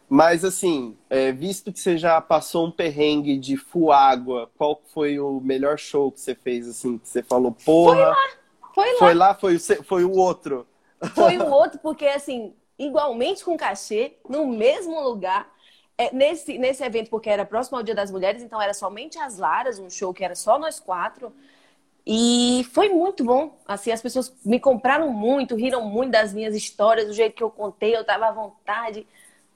[0.09, 5.19] Mas assim, é, visto que você já passou um perrengue de full água, qual foi
[5.19, 8.15] o melhor show que você fez assim, que você falou, porra,
[8.75, 8.99] Foi lá.
[8.99, 10.67] foi lá, foi o, se- foi o outro.
[11.15, 15.51] Foi um outro, porque assim, igualmente com cachê, no mesmo lugar.
[15.99, 19.39] É, nesse, nesse evento, porque era próximo ao Dia das Mulheres, então era somente as
[19.39, 21.33] Laras, um show que era só nós quatro.
[22.07, 23.57] E foi muito bom.
[23.67, 27.51] Assim, as pessoas me compraram muito, riram muito das minhas histórias, do jeito que eu
[27.51, 29.07] contei, eu tava à vontade.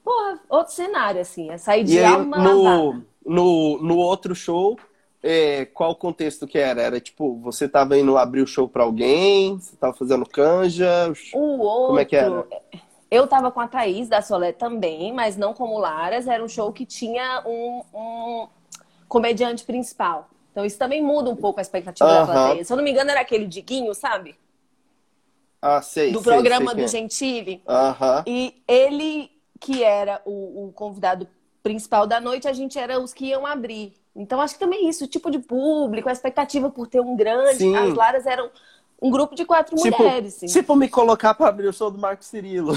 [0.03, 1.51] Porra, outro cenário, assim.
[1.51, 4.79] É sair de E alma no, no, no outro show,
[5.21, 6.81] é, qual o contexto que era?
[6.81, 11.59] Era tipo, você tava indo abrir o show pra alguém, você tava fazendo canja, O
[11.59, 11.87] outro.
[11.87, 12.47] Como é que era?
[13.09, 16.27] Eu tava com a Thaís da Solé também, mas não como Laras.
[16.27, 18.47] Era um show que tinha um, um
[19.07, 20.29] comediante principal.
[20.51, 22.23] Então isso também muda um pouco a expectativa da Aham.
[22.23, 22.63] plateia.
[22.65, 24.35] Se eu não me engano, era aquele Diguinho, sabe?
[25.61, 26.87] Ah, sei, Do sei, programa sei do é.
[26.87, 27.61] Gentili.
[27.67, 28.25] Aham.
[28.25, 31.27] E ele, que era o, o convidado
[31.63, 33.93] principal da noite, a gente era os que iam abrir.
[34.15, 37.57] Então, acho que também isso, o tipo de público, a expectativa por ter um grande.
[37.57, 37.75] Sim.
[37.75, 38.49] As Laras eram
[39.01, 40.35] um grupo de quatro Tipo, mulheres.
[40.37, 40.47] Assim.
[40.47, 42.73] tipo me colocar pra abrir o show do Marco Cirilo.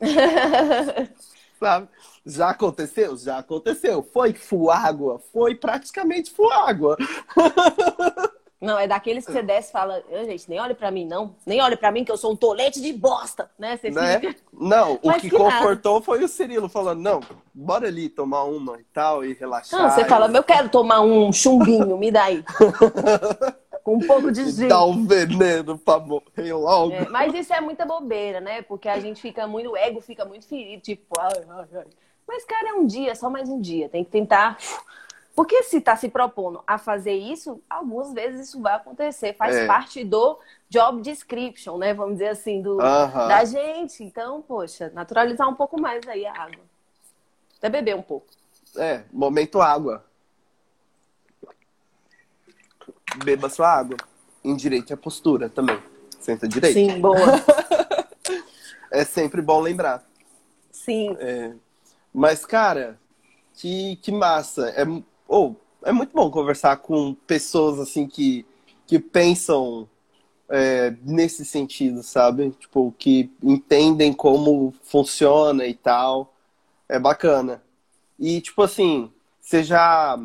[1.58, 1.88] Sabe?
[2.24, 3.16] Já aconteceu?
[3.16, 4.02] Já aconteceu.
[4.02, 5.20] Foi full água?
[5.32, 6.96] Foi praticamente full água.
[8.60, 11.34] Não, é daqueles que você desce e fala, gente, nem olhe pra mim, não.
[11.46, 13.78] Nem olhe pra mim, que eu sou um tolete de bosta, né?
[13.78, 14.20] Você né?
[14.20, 14.36] fica...
[14.52, 17.20] Não, o que, que confortou foi o Cirilo falando, não,
[17.54, 19.80] bora ali tomar uma e tal, e relaxar.
[19.80, 22.44] Não, você e- fala, eu quero tomar um chumbinho, me dá aí.
[23.82, 24.68] Com um pouco de jeito.
[24.68, 26.92] dar um veneno pra morrer logo.
[26.92, 28.62] É, mas isso é muita bobeira, né?
[28.62, 31.86] Porque a gente fica muito, o ego fica muito ferido, tipo, ai, ai, ai.
[32.28, 33.88] Mas, cara, é um dia, só mais um dia.
[33.88, 34.56] Tem que tentar.
[35.34, 39.34] Porque se tá se propondo a fazer isso, algumas vezes isso vai acontecer.
[39.34, 39.66] Faz É.
[39.66, 41.94] parte do job description, né?
[41.94, 43.28] Vamos dizer assim, do, Aham.
[43.28, 44.04] da gente.
[44.04, 46.60] Então, poxa, naturalizar um pouco mais aí a água.
[47.58, 48.26] Até beber um pouco.
[48.76, 50.04] É, momento água.
[53.24, 53.96] Beba sua água.
[54.44, 55.78] Endireite a postura também.
[56.20, 56.74] Senta direito.
[56.74, 57.16] Sim, boa.
[58.92, 60.04] É sempre bom lembrar.
[60.72, 61.16] Sim.
[61.20, 61.52] É.
[62.12, 62.98] Mas, cara,
[63.54, 64.68] que, que massa.
[64.70, 64.84] É,
[65.28, 68.44] ou é muito bom conversar com pessoas assim que,
[68.86, 69.88] que pensam
[70.48, 72.50] é, nesse sentido, sabe?
[72.58, 76.34] Tipo, que entendem como funciona e tal.
[76.88, 77.62] É bacana.
[78.18, 80.18] E, tipo assim, você já.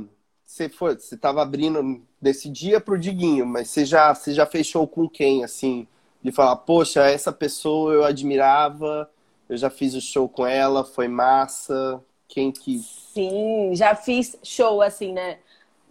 [0.45, 4.87] Você foi, você tava abrindo nesse dia pro Diguinho, mas você já, você já fechou
[4.87, 5.87] com quem, assim?
[6.23, 9.07] De falar, poxa, essa pessoa eu admirava,
[9.47, 12.01] eu já fiz o show com ela, foi massa.
[12.27, 12.79] Quem que.
[12.79, 15.37] Sim, já fiz show assim, né?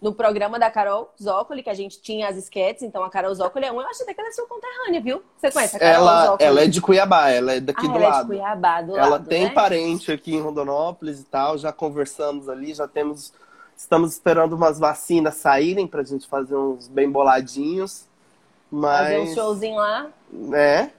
[0.01, 3.65] No programa da Carol Zócoli, que a gente tinha as esquetes, então a Carol Zócoli
[3.65, 5.23] é uma, eu acho até que ela é sua conterrânea, viu?
[5.37, 6.49] Você conhece a Carol Ela, Zócoli?
[6.49, 8.27] ela é de Cuiabá, ela é daqui ah, do ela é de lado.
[8.27, 9.49] Cuiabá, do ela lado, tem né?
[9.51, 13.31] parente aqui em Rondonópolis e tal, já conversamos ali, já temos.
[13.77, 18.05] Estamos esperando umas vacinas saírem pra gente fazer uns bem boladinhos.
[18.81, 19.33] Fazer um Mas.
[19.35, 20.07] showzinho lá.
[20.31, 20.91] né?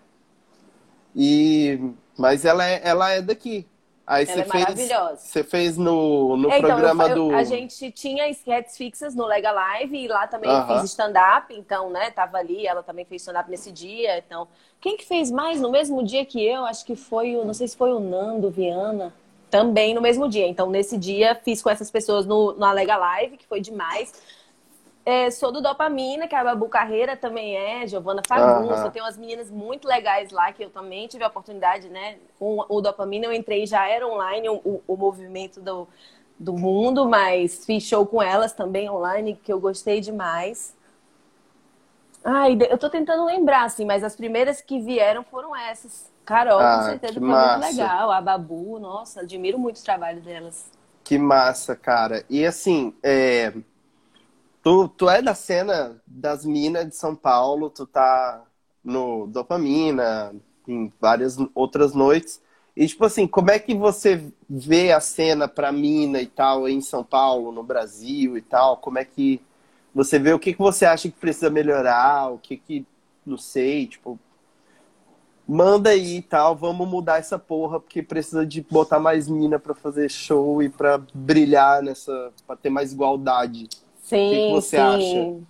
[1.14, 1.80] E
[2.16, 3.66] mas ela é, ela é daqui.
[4.06, 5.16] Aí Ela você é fez, maravilhosa.
[5.16, 9.26] você fez no, no É, então, programa eu- do A gente tinha sketches fixas no
[9.26, 10.80] Lega Live e lá também Aham.
[10.80, 14.46] fiz stand-up, então, né, tava ali, ela também fez stand-up nesse dia, então...
[14.80, 16.64] Quem que fez mais no mesmo dia que eu?
[16.64, 19.12] Acho que foi o, não sei se foi o Nando Viana,
[19.50, 20.46] também no mesmo dia.
[20.46, 24.12] Então, nesse dia, fiz com essas pessoas no, na Lega Live, que foi demais.
[25.04, 28.90] É, sou do Dopamina, que a Babu Carreira também é, Giovana Fagunça, Aham.
[28.90, 32.18] tem umas meninas muito legais lá que eu também tive a oportunidade, né?
[32.38, 35.86] Com o Dopamina eu entrei, já era online o, o- movimento do,
[36.38, 40.74] do mundo, mas fiz show com elas também online, que eu gostei demais.
[42.24, 46.12] Ai, eu tô tentando lembrar, assim, mas as primeiras que vieram foram essas.
[46.26, 47.54] Carol, Ah, com certeza, foi massa.
[47.56, 48.10] muito legal.
[48.12, 50.70] A Babu, nossa, admiro muito o trabalho delas.
[51.04, 52.24] Que massa, cara.
[52.28, 53.52] E assim, é,
[54.62, 58.42] tu, tu é da cena das minas de São Paulo, tu tá
[58.84, 60.34] no Dopamina,
[60.66, 62.40] em várias outras noites.
[62.76, 66.80] E, tipo assim, como é que você vê a cena pra mina e tal em
[66.80, 68.76] São Paulo, no Brasil e tal?
[68.78, 69.40] Como é que
[69.94, 70.32] você vê?
[70.34, 72.30] O que que você acha que precisa melhorar?
[72.32, 72.84] O que que,
[73.24, 74.18] não sei, tipo,
[75.46, 79.74] manda aí e tal, vamos mudar essa porra, porque precisa de botar mais mina pra
[79.74, 83.68] fazer show e pra brilhar nessa, pra ter mais igualdade.
[84.02, 85.46] Sim, que você sim.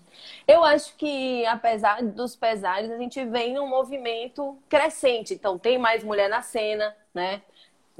[0.47, 5.35] Eu acho que, apesar dos pesares, a gente vem num movimento crescente.
[5.35, 7.43] Então, tem mais mulher na cena, né?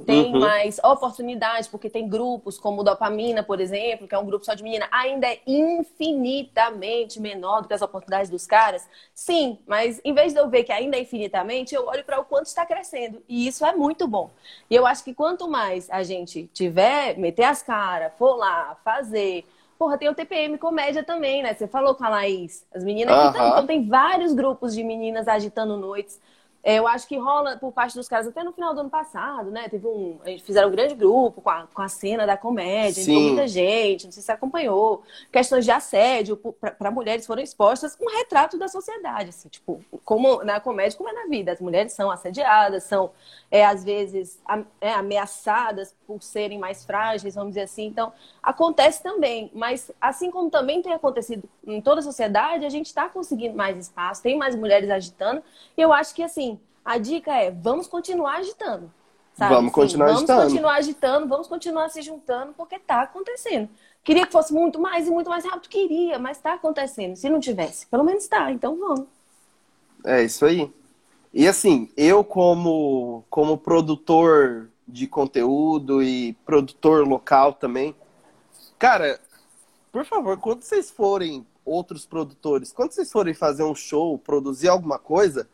[0.05, 0.39] Tem Uhum.
[0.39, 4.61] mais oportunidades, porque tem grupos como Dopamina, por exemplo, que é um grupo só de
[4.61, 4.87] menina.
[4.91, 8.87] Ainda é infinitamente menor do que as oportunidades dos caras.
[9.13, 12.25] Sim, mas em vez de eu ver que ainda é infinitamente, eu olho para o
[12.25, 13.23] quanto está crescendo.
[13.27, 14.29] E isso é muito bom.
[14.69, 19.45] E eu acho que quanto mais a gente tiver, meter as caras, for lá, fazer.
[19.79, 21.53] Porra, tem o TPM Comédia também, né?
[21.53, 22.65] Você falou com a Laís.
[22.73, 23.15] As meninas.
[23.15, 23.49] Aham.
[23.49, 26.19] Então, tem vários grupos de meninas agitando noites.
[26.63, 29.49] É, Eu acho que rola por parte dos caras até no final do ano passado,
[29.51, 29.69] né?
[29.69, 30.19] Teve um.
[30.23, 33.23] A gente fizeram um grande grupo com a, com a cena da comédia, Sim.
[33.23, 35.01] muita gente, não sei se acompanhou.
[35.31, 36.35] Questões de assédio
[36.77, 41.13] para mulheres foram expostas, um retrato da sociedade, assim, tipo, como na comédia, como é
[41.13, 41.51] na vida.
[41.53, 43.11] As mulheres são assediadas, são,
[43.49, 47.85] é, às vezes, am- é, ameaçadas por serem mais frágeis, vamos dizer assim.
[47.85, 52.87] Então, acontece também, mas assim como também tem acontecido em toda a sociedade, a gente
[52.87, 55.41] está conseguindo mais espaço, tem mais mulheres agitando.
[55.77, 56.56] E eu acho que, assim,
[56.87, 58.89] a dica é: vamos continuar agitando.
[59.33, 59.53] Sabe?
[59.53, 60.41] Vamos continuar vamos agitando.
[60.41, 63.69] continuar agitando, vamos continuar se juntando, porque tá acontecendo.
[64.03, 67.17] Queria que fosse muito mais e muito mais rápido, queria, mas tá acontecendo.
[67.17, 69.05] Se não tivesse, pelo menos tá, então vamos.
[70.05, 70.73] É isso aí.
[71.33, 77.93] E assim, eu como, como produtor de conteúdo e produtor local também,
[78.79, 79.19] cara,
[79.91, 84.97] por favor, quando vocês forem outros produtores, quando vocês forem fazer um show, produzir alguma
[84.97, 85.49] coisa,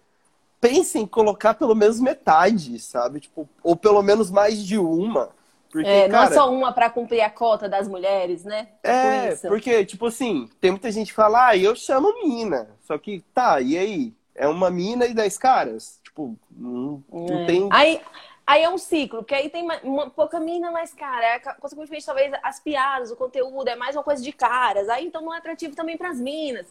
[0.64, 3.20] pensem em colocar pelo menos metade, sabe?
[3.20, 5.30] Tipo, ou pelo menos mais de uma.
[5.70, 8.70] Porque, É, não é cara, só uma para cumprir a cota das mulheres, né?
[8.86, 9.48] É, Com isso.
[9.48, 12.70] porque, tipo assim, tem muita gente que fala, ah, eu chamo mina.
[12.82, 14.14] Só que, tá, e aí?
[14.36, 16.00] É uma mina e dez caras?
[16.04, 17.40] Tipo, não, não É.
[17.40, 17.62] tem.
[17.70, 18.02] Aí,
[18.46, 21.26] aí é um ciclo, porque aí tem ma- uma, pouca mina mais cara.
[21.26, 24.90] É, consequentemente, talvez as piadas, o conteúdo é mais uma coisa de caras.
[24.90, 26.68] Aí então não é atrativo também para as minas.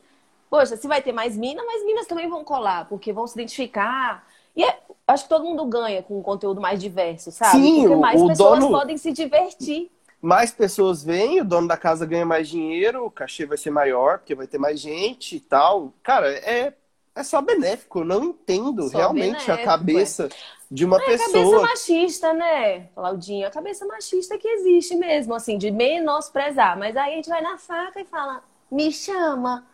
[0.52, 4.26] Poxa, se vai ter mais mina, mais minas também vão colar, porque vão se identificar.
[4.54, 7.58] E é- acho que todo mundo ganha com um conteúdo mais diverso, sabe?
[7.60, 9.90] Sim, porque o- mais o pessoas dono- podem se divertir.
[10.20, 14.18] Mais pessoas vêm, o dono da casa ganha mais dinheiro, o cachê vai ser maior,
[14.18, 15.92] porque vai ter mais gente e tal.
[16.02, 16.72] Cara, é,
[17.14, 18.00] é só benéfico.
[18.00, 20.28] Eu não entendo Só realmente a benéfico, cabeça
[20.70, 21.60] de uma É a cabeça pessoa.
[21.60, 23.48] machista, né, Claudinha?
[23.48, 26.78] A cabeça machista que existe mesmo, assim, de menosprezar.
[26.78, 29.66] Mas aí a gente vai na faca e fala, me chama.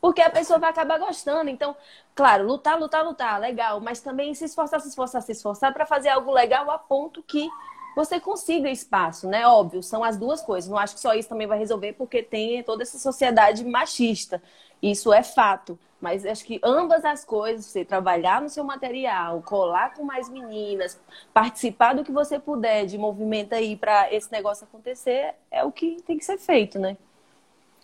[0.00, 1.50] Porque a pessoa vai acabar gostando.
[1.50, 1.76] Então,
[2.14, 3.80] claro, lutar, lutar, lutar, legal.
[3.80, 7.48] Mas também se esforçar, se esforçar, se esforçar para fazer algo legal a ponto que
[7.96, 9.46] você consiga espaço, né?
[9.46, 10.70] Óbvio, são as duas coisas.
[10.70, 14.40] Não acho que só isso também vai resolver, porque tem toda essa sociedade machista.
[14.80, 15.76] Isso é fato.
[16.00, 21.00] Mas acho que ambas as coisas, você trabalhar no seu material, colar com mais meninas,
[21.34, 26.00] participar do que você puder de movimento aí para esse negócio acontecer, é o que
[26.02, 26.96] tem que ser feito, né?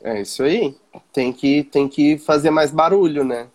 [0.04, 0.76] É isso aí.
[1.10, 3.48] Tem que, tem que fazer mais barulho, né?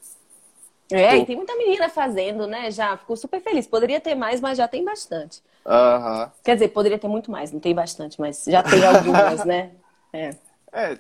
[0.91, 1.21] É, Pô.
[1.21, 2.71] e tem muita menina fazendo, né?
[2.71, 3.67] Já ficou super feliz.
[3.67, 5.43] Poderia ter mais, mas já tem bastante.
[5.63, 6.31] Aham.
[6.43, 9.71] Quer dizer, poderia ter muito mais, não tem bastante, mas já tem algumas, né?
[10.11, 10.35] É.
[10.73, 10.97] É,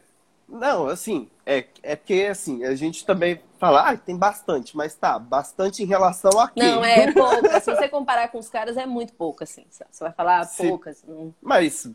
[0.47, 5.17] não, assim, é, é porque assim, a gente também fala, ah, tem bastante, mas tá,
[5.17, 6.61] bastante em relação a quê?
[6.61, 7.59] Não, é pouca.
[7.59, 9.65] Se você comparar com os caras, é muito pouco, assim.
[9.71, 11.03] Você vai falar poucas.
[11.07, 11.33] Não...
[11.41, 11.89] Mas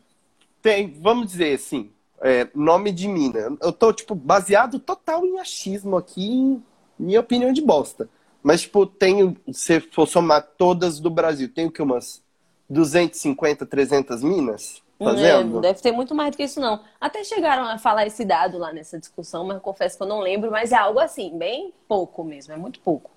[0.60, 1.92] tem, vamos dizer assim,
[2.24, 3.54] é, nome de mina.
[3.60, 6.62] Eu tô, tipo, baseado total em achismo aqui, em
[6.98, 8.08] minha opinião de bosta.
[8.42, 12.22] Mas, tipo, tenho, se for somar todas do Brasil, tem o que, umas
[12.68, 15.60] 250, 300 minas É, fazendo?
[15.60, 16.80] deve ter muito mais do que isso, não.
[16.98, 20.20] Até chegaram a falar esse dado lá nessa discussão, mas eu confesso que eu não
[20.20, 23.10] lembro, mas é algo assim, bem pouco mesmo, é muito pouco.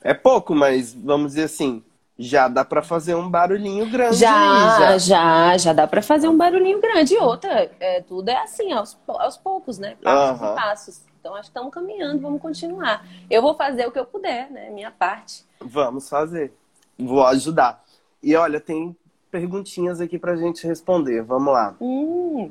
[0.00, 1.82] É pouco, mas vamos dizer assim,
[2.18, 4.98] já dá pra fazer um barulhinho grande Já, já.
[4.98, 7.14] já, já dá pra fazer um barulhinho grande.
[7.14, 9.96] E outra, é, tudo é assim, aos, aos poucos, né?
[10.02, 10.52] Passos Aham.
[10.52, 11.00] e passos.
[11.20, 13.06] Então acho que estamos caminhando, vamos continuar.
[13.30, 14.68] Eu vou fazer o que eu puder, né?
[14.70, 15.44] Minha parte.
[15.60, 16.52] Vamos fazer.
[16.98, 17.84] Vou ajudar.
[18.22, 18.96] E olha, tem
[19.30, 21.22] perguntinhas aqui pra gente responder.
[21.22, 21.76] Vamos lá.
[21.80, 22.50] Hum,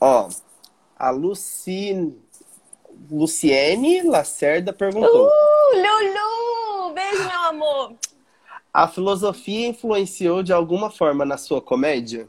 [0.00, 0.28] Ó,
[0.98, 2.14] a Luci...
[3.10, 6.45] Luciene Lacerda perguntou: Uh, Lulu!
[7.08, 7.94] Beijo, meu amor!
[8.74, 12.28] A filosofia influenciou de alguma forma na sua comédia?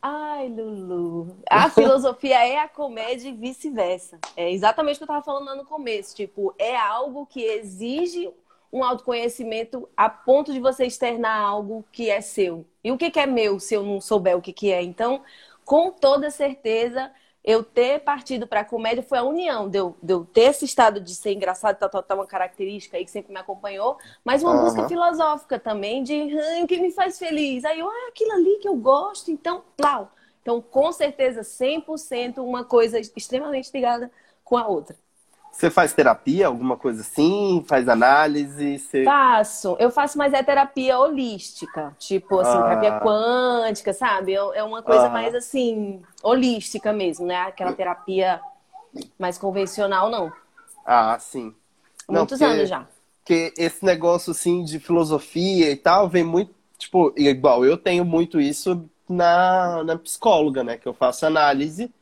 [0.00, 1.36] Ai, Lulu.
[1.50, 4.20] A filosofia é a comédia e vice-versa.
[4.36, 6.14] É exatamente o que eu estava falando lá no começo.
[6.14, 8.30] Tipo, é algo que exige
[8.72, 12.64] um autoconhecimento a ponto de você externar algo que é seu.
[12.84, 14.82] E o que que é meu se eu não souber o que que é?
[14.82, 15.22] Então,
[15.64, 17.10] com toda certeza,
[17.48, 20.66] eu ter partido para a comédia foi a união de eu, de eu ter esse
[20.66, 24.42] estado de ser engraçado, tal, tal, tal, uma característica aí que sempre me acompanhou, mas
[24.42, 24.64] uma Aham.
[24.64, 27.64] busca filosófica também de "Ai, o que me faz feliz.
[27.64, 30.12] Aí eu, ah, aquilo ali que eu gosto, então, plau.
[30.42, 34.10] Então, com certeza, 100% uma coisa extremamente ligada
[34.44, 34.96] com a outra.
[35.50, 37.64] Você faz terapia, alguma coisa assim?
[37.66, 38.78] Faz análise?
[38.78, 39.04] Você...
[39.04, 39.76] Faço.
[39.80, 41.94] Eu faço mais é terapia holística.
[41.98, 42.62] Tipo, assim, Ah.
[42.68, 44.34] terapia quântica, sabe?
[44.34, 45.12] É uma coisa Aham.
[45.12, 47.36] mais, assim, holística mesmo, né?
[47.38, 48.40] Aquela terapia
[49.18, 50.32] mais convencional, não.
[50.86, 51.52] Ah, sim.
[52.08, 52.86] Não, Muitos porque- anos já.
[53.24, 58.40] Porque esse negócio assim de filosofia e tal vem muito, tipo, igual eu tenho muito
[58.40, 60.78] isso na, na psicóloga, né?
[60.78, 61.92] Que eu faço análise.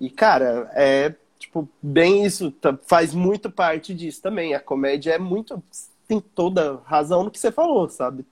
[0.00, 4.54] E, cara, é tipo, bem isso, tá- faz muito parte disso também.
[4.54, 5.60] A comédia é muito.
[6.06, 8.24] Tem toda razão no que você falou, sabe?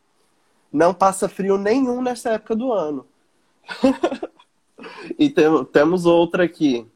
[0.72, 3.06] Não passa frio nenhum nessa época do ano.
[5.18, 6.86] e tem- temos outra aqui.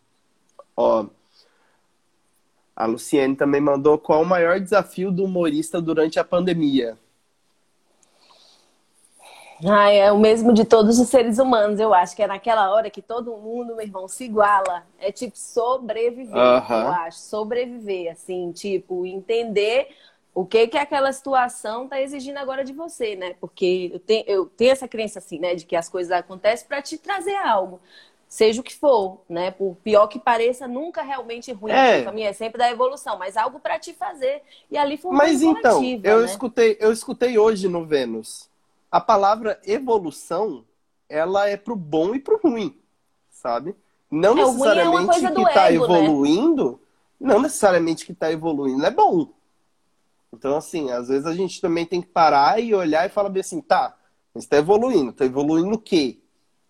[0.76, 1.06] Ó.
[2.76, 6.98] A Luciene também mandou qual o maior desafio do humorista durante a pandemia.
[9.64, 12.90] Ai, é o mesmo de todos os seres humanos, eu acho que é naquela hora
[12.90, 14.84] que todo mundo, meu irmão, se iguala.
[14.98, 17.18] É tipo sobreviver, eu acho.
[17.18, 19.88] Sobreviver, assim, tipo, entender
[20.34, 23.34] o que que aquela situação tá exigindo agora de você, né?
[23.40, 26.82] Porque eu tenho, eu tenho essa crença, assim, né, de que as coisas acontecem para
[26.82, 27.80] te trazer algo.
[28.26, 29.50] Seja o que for, né?
[29.50, 31.70] Por pior que pareça, nunca realmente ruim.
[31.70, 32.00] É.
[32.00, 34.42] O caminho é sempre da evolução, mas algo para te fazer.
[34.70, 36.24] E ali foi uma Mas então, eu né?
[36.24, 38.50] escutei, eu escutei hoje no Vênus.
[38.92, 40.66] A palavra evolução,
[41.08, 42.78] ela é pro bom e pro ruim,
[43.30, 43.74] sabe?
[44.10, 46.04] Não É, é necessariamente do que tá ego, né?
[46.04, 46.80] evoluindo,
[47.18, 49.28] não necessariamente que tá evoluindo é bom.
[50.30, 53.40] Então, assim, às vezes a gente também tem que parar e olhar e falar bem
[53.40, 53.96] assim, tá,
[54.34, 55.12] Você tá evoluindo.
[55.12, 56.18] Tá evoluindo o quê?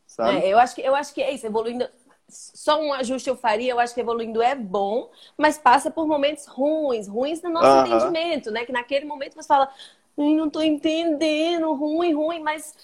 [0.06, 0.38] Sabe?
[0.38, 1.88] É, eu, acho que, eu acho que é isso, evoluindo.
[2.28, 6.46] Só um ajuste eu faria, eu acho que evoluindo é bom, mas passa por momentos
[6.46, 7.86] ruins, ruins no nosso uh -huh.
[7.86, 8.64] entendimento, né?
[8.64, 9.68] Que naquele momento você fala,
[10.16, 12.74] não tô entendendo, ruim, ruim, mas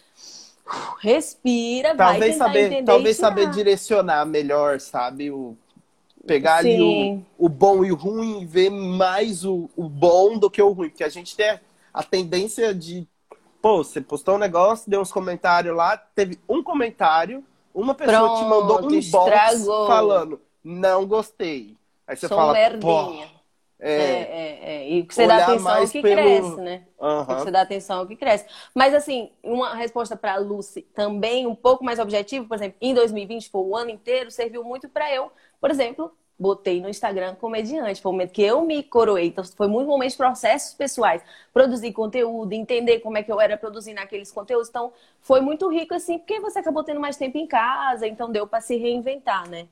[1.00, 5.30] respira, talvez vai saber, entender Talvez saber direcionar melhor, sabe?
[5.30, 5.56] O,
[6.26, 6.68] pegar Sim.
[6.68, 10.60] ali o, o bom e o ruim e ver mais o, o bom do que
[10.60, 10.90] o ruim.
[10.90, 11.58] Porque a gente tem
[11.92, 13.08] a tendência de.
[13.60, 17.42] Pô, você postou um negócio, deu uns comentários lá, teve um comentário,
[17.74, 21.76] uma pessoa Pronto, te mandou um inbox falando, não gostei.
[22.06, 23.24] Aí você Sou fala, pô,
[23.80, 24.88] é, é, é, é.
[24.88, 26.16] E que você dá atenção que pelo...
[26.16, 26.82] cresce, né?
[26.98, 27.26] Uhum.
[27.26, 28.46] Que você dá atenção que cresce.
[28.74, 32.92] Mas, assim, uma resposta para a Lucy também um pouco mais objetiva, por exemplo, em
[32.92, 38.00] 2020, foi o ano inteiro, serviu muito para eu, por exemplo, botei no Instagram comediante.
[38.00, 39.26] Foi o momento que eu me coroei.
[39.28, 41.22] Então, foi muito momento de processos pessoais.
[41.52, 44.68] Produzir conteúdo, entender como é que eu era produzindo aqueles conteúdos.
[44.68, 48.46] Então, foi muito rico, assim, porque você acabou tendo mais tempo em casa, então deu
[48.46, 49.68] para se reinventar, né?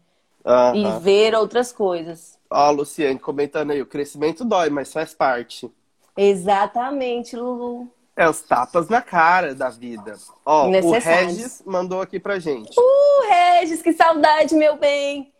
[0.75, 2.39] E ver outras coisas.
[2.49, 5.71] Ó, Luciane comentando aí, o crescimento dói, mas faz parte.
[6.17, 7.93] Exatamente, Lulu.
[8.17, 10.17] É os tapas na cara da vida.
[10.45, 12.75] Ó, o Regis mandou aqui pra gente.
[12.79, 15.33] Uh, Regis, que saudade, meu bem.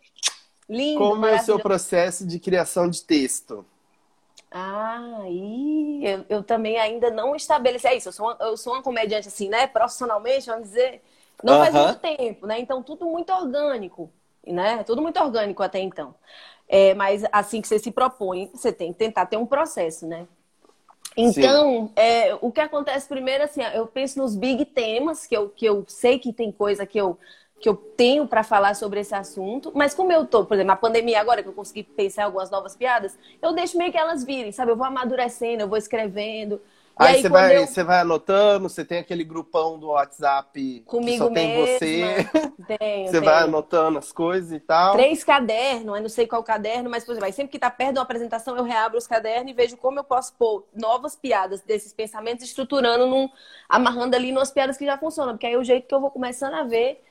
[0.69, 3.65] Lindo, Como é o seu processo de criação de texto?
[4.51, 7.87] Ah, e eu, eu também ainda não estabeleci.
[7.87, 9.65] É isso, eu sou, uma, eu sou uma comediante assim, né?
[9.65, 11.01] Profissionalmente, vamos dizer.
[11.43, 11.71] Não uh -huh.
[11.71, 12.59] faz muito tempo, né?
[12.59, 14.11] Então, tudo muito orgânico,
[14.51, 14.83] né?
[14.83, 16.15] Tudo muito orgânico até então.
[16.67, 20.27] É, mas assim que você se propõe, você tem que tentar ter um processo, né?
[21.15, 25.65] Então, é, o que acontece primeiro, assim, eu penso nos big temas, que eu, que
[25.65, 27.17] eu sei que tem coisa que eu,
[27.59, 30.75] que eu tenho para falar sobre esse assunto, mas como eu tô, por exemplo, a
[30.75, 34.23] pandemia agora, que eu consegui pensar em algumas novas piadas, eu deixo meio que elas
[34.23, 34.71] virem, sabe?
[34.71, 36.61] Eu vou amadurecendo, eu vou escrevendo.
[36.99, 37.67] Aí, aí você, vai, eu...
[37.67, 41.77] você vai anotando, você tem aquele grupão do WhatsApp Comigo que só tem mesma.
[41.77, 42.29] você.
[42.67, 43.23] Tenho, você tenho.
[43.23, 44.93] vai anotando as coisas e tal.
[44.93, 47.99] Três cadernos, eu não sei qual caderno, mas, por exemplo, sempre que tá perto de
[47.99, 51.93] uma apresentação, eu reabro os cadernos e vejo como eu posso pôr novas piadas desses
[51.93, 53.29] pensamentos, estruturando, num,
[53.69, 55.33] amarrando ali umas piadas que já funcionam.
[55.33, 57.01] Porque aí é o jeito que eu vou começando a ver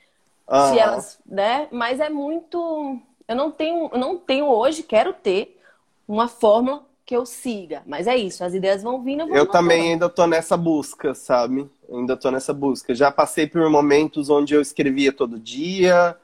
[0.71, 1.69] se elas, né?
[1.71, 3.01] Mas é muito.
[3.27, 5.59] Eu não tenho, eu não tenho hoje, quero ter
[6.07, 7.83] uma fórmula que eu siga.
[7.87, 9.23] Mas é isso, as ideias vão vindo.
[9.23, 11.71] Eu, vou eu também ainda tô nessa busca, sabe?
[11.89, 12.93] Ainda tô nessa busca.
[12.97, 16.17] Já passei por momentos onde eu escrevia todo dia,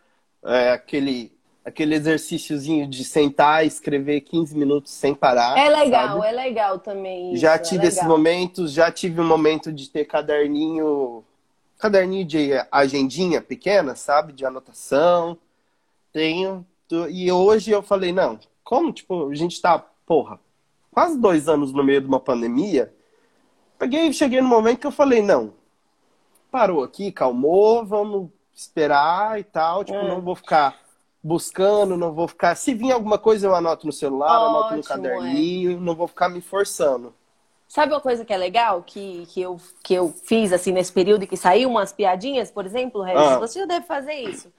[0.45, 1.33] é, aquele,
[1.65, 5.57] aquele exercíciozinho de sentar e escrever 15 minutos sem parar.
[5.57, 6.27] É legal, sabe?
[6.27, 7.33] é legal também.
[7.33, 11.23] Isso, já é tive é esses momentos, já tive um momento de ter caderninho,
[11.79, 14.33] caderninho de agendinha pequena, sabe?
[14.33, 15.39] De anotação.
[16.13, 16.67] Tenho.
[17.09, 20.39] E hoje eu falei, não, como, tipo, a gente tá, porra,
[20.93, 22.95] quase dois anos no meio de uma pandemia,
[23.79, 25.55] peguei cheguei no momento que eu falei, não,
[26.51, 30.09] parou aqui, calmou, vamos esperar e tal, tipo, é.
[30.09, 30.79] não vou ficar
[31.23, 32.55] buscando, não vou ficar.
[32.55, 35.77] Se vir alguma coisa, eu anoto no celular, Ótimo, anoto no caderninho, é.
[35.77, 37.15] não vou ficar me forçando.
[37.67, 41.27] Sabe uma coisa que é legal, que, que, eu, que eu fiz assim nesse período
[41.27, 43.39] que saiu umas piadinhas, por exemplo, Regis, ah.
[43.39, 44.53] você já deve fazer isso.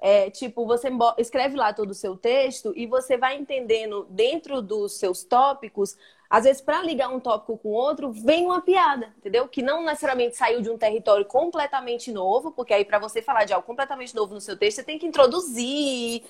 [0.00, 0.88] É, tipo, você
[1.18, 5.94] escreve lá todo o seu texto e você vai entendendo dentro dos seus tópicos.
[6.28, 9.46] Às vezes, para ligar um tópico com outro, vem uma piada, entendeu?
[9.46, 13.52] Que não necessariamente saiu de um território completamente novo, porque aí, para você falar de
[13.52, 16.22] algo completamente novo no seu texto, você tem que introduzir.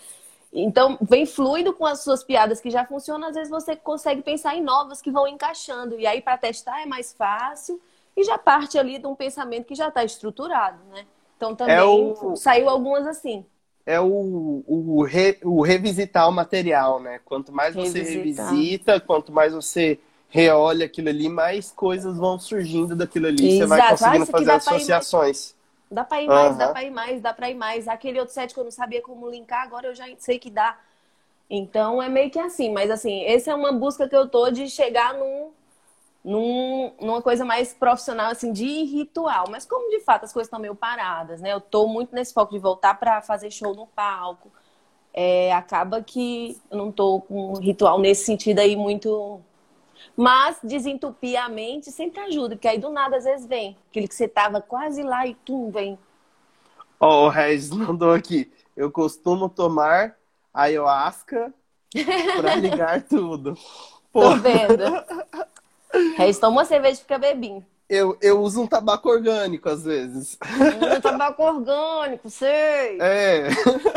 [0.53, 3.29] Então, vem fluido com as suas piadas que já funcionam.
[3.29, 6.01] Às vezes, você consegue pensar em novas que vão encaixando.
[6.01, 7.81] E aí, para testar, é mais fácil.
[8.17, 11.07] E já parte ali de um pensamento que já está estruturado, né?
[11.37, 12.35] Então, também é o...
[12.35, 13.47] saiu algumas assim
[13.87, 17.21] é o, o, re, o revisitar o material, né?
[17.25, 23.27] Quanto mais você revisita, quanto mais você reolha aquilo ali, mais coisas vão surgindo daquilo
[23.27, 23.61] ali.
[23.61, 23.69] Exato.
[23.69, 25.55] Você vai conseguindo fazer associações.
[25.91, 26.59] Dá pra ir mais, uhum.
[26.59, 27.89] dá pra ir mais, dá pra ir mais.
[27.89, 30.79] Aquele outro set que eu não sabia como linkar, agora eu já sei que dá.
[31.49, 34.69] Então é meio que assim, mas assim, essa é uma busca que eu tô de
[34.69, 35.51] chegar num,
[36.25, 39.47] num, numa coisa mais profissional, assim, de ritual.
[39.51, 41.53] Mas como de fato as coisas estão meio paradas, né?
[41.53, 44.51] Eu tô muito nesse foco de voltar para fazer show no palco.
[45.13, 49.41] É, acaba que eu não tô com um ritual nesse sentido aí muito.
[50.17, 53.77] Mas desentupir a mente sempre ajuda, porque aí do nada às vezes vem.
[53.91, 55.99] Aquele que você tava quase lá e tu vem.
[56.99, 58.53] Ó, oh, o Regis mandou aqui.
[58.77, 60.17] Eu costumo tomar
[60.53, 61.53] ayahuasca
[62.37, 63.55] para ligar tudo.
[64.13, 64.21] Pô.
[64.23, 64.85] Tô vendo.
[66.17, 67.65] Reis toma uma cerveja e fica bebinho.
[67.89, 70.39] Eu, eu uso um tabaco orgânico às vezes.
[70.97, 73.01] Um tabaco orgânico, sei.
[73.01, 73.49] É.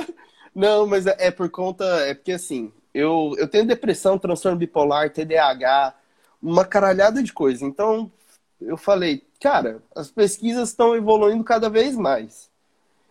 [0.53, 1.85] Não, mas é, é, por conta.
[2.01, 5.93] É porque assim, eu, eu tenho depressão, transtorno bipolar, TDAH,
[6.41, 7.63] uma caralhada de coisa.
[7.65, 8.11] Então,
[8.59, 12.49] eu falei, cara, as pesquisas estão evoluindo cada vez mais.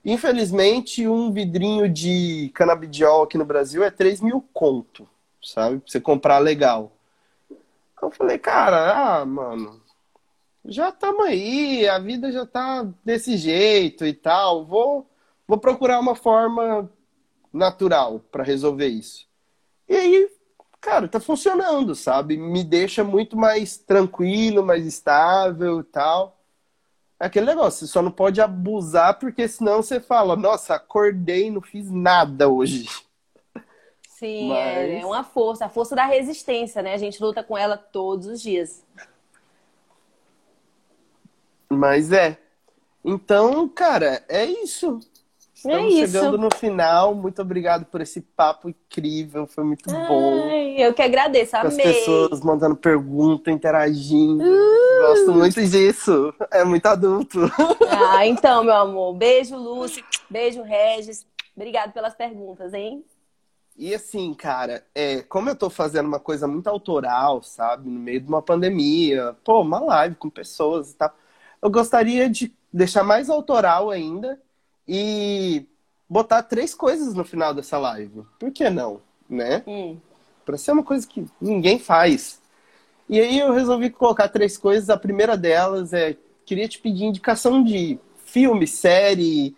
[0.05, 5.09] Infelizmente, um vidrinho de canabidiol aqui no Brasil é 3 mil conto,
[5.43, 5.79] sabe?
[5.79, 6.91] Pra você comprar legal.
[8.03, 9.81] Eu falei, cara, ah, mano,
[10.65, 14.67] já estamos aí, a vida já tá desse jeito e tal.
[14.67, 15.09] Vou,
[15.47, 16.91] vou procurar uma forma
[17.53, 19.29] natural para resolver isso.
[19.89, 20.31] E aí,
[20.81, 22.37] cara, tá funcionando, sabe?
[22.37, 26.41] Me deixa muito mais tranquilo, mais estável e tal.
[27.21, 31.61] É aquele negócio, você só não pode abusar, porque senão você fala, nossa, acordei, não
[31.61, 32.89] fiz nada hoje.
[34.23, 35.03] Sim, Mas...
[35.03, 36.95] é uma força, a força da resistência, né?
[36.95, 38.85] A gente luta com ela todos os dias.
[41.69, 42.39] Mas é.
[43.05, 45.01] Então, cara, é isso.
[45.53, 47.17] Estamos é chegando no final.
[47.17, 49.45] Muito obrigado por esse papo incrível.
[49.49, 50.49] Foi muito Ai, bom.
[50.79, 51.85] Eu que agradeço, amei.
[51.85, 54.45] As pessoas mandando pergunta, interagindo.
[54.45, 55.01] Uh!
[55.09, 56.33] Gosto muito disso.
[56.53, 57.41] É muito adulto.
[57.91, 59.15] Ah, então, meu amor.
[59.15, 60.05] Beijo, Lúcia.
[60.31, 61.27] Beijo, Regis.
[61.57, 63.05] Obrigado pelas perguntas, hein?
[63.77, 67.89] E assim, cara, é, como eu tô fazendo uma coisa muito autoral, sabe?
[67.89, 71.15] No meio de uma pandemia, pô, uma live com pessoas e tal.
[71.61, 74.41] Eu gostaria de deixar mais autoral ainda
[74.87, 75.67] e
[76.09, 78.23] botar três coisas no final dessa live.
[78.39, 79.63] Por que não, né?
[79.67, 79.99] Hum.
[80.45, 82.41] Para ser uma coisa que ninguém faz.
[83.09, 84.91] E aí eu resolvi colocar três coisas.
[84.91, 89.57] A primeira delas é queria te pedir indicação de filme, série,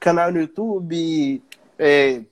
[0.00, 1.42] canal no YouTube,
[1.78, 2.22] é,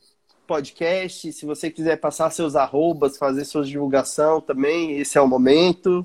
[0.51, 1.33] podcast.
[1.33, 6.05] Se você quiser passar seus arrobas, fazer sua divulgação também, esse é o momento.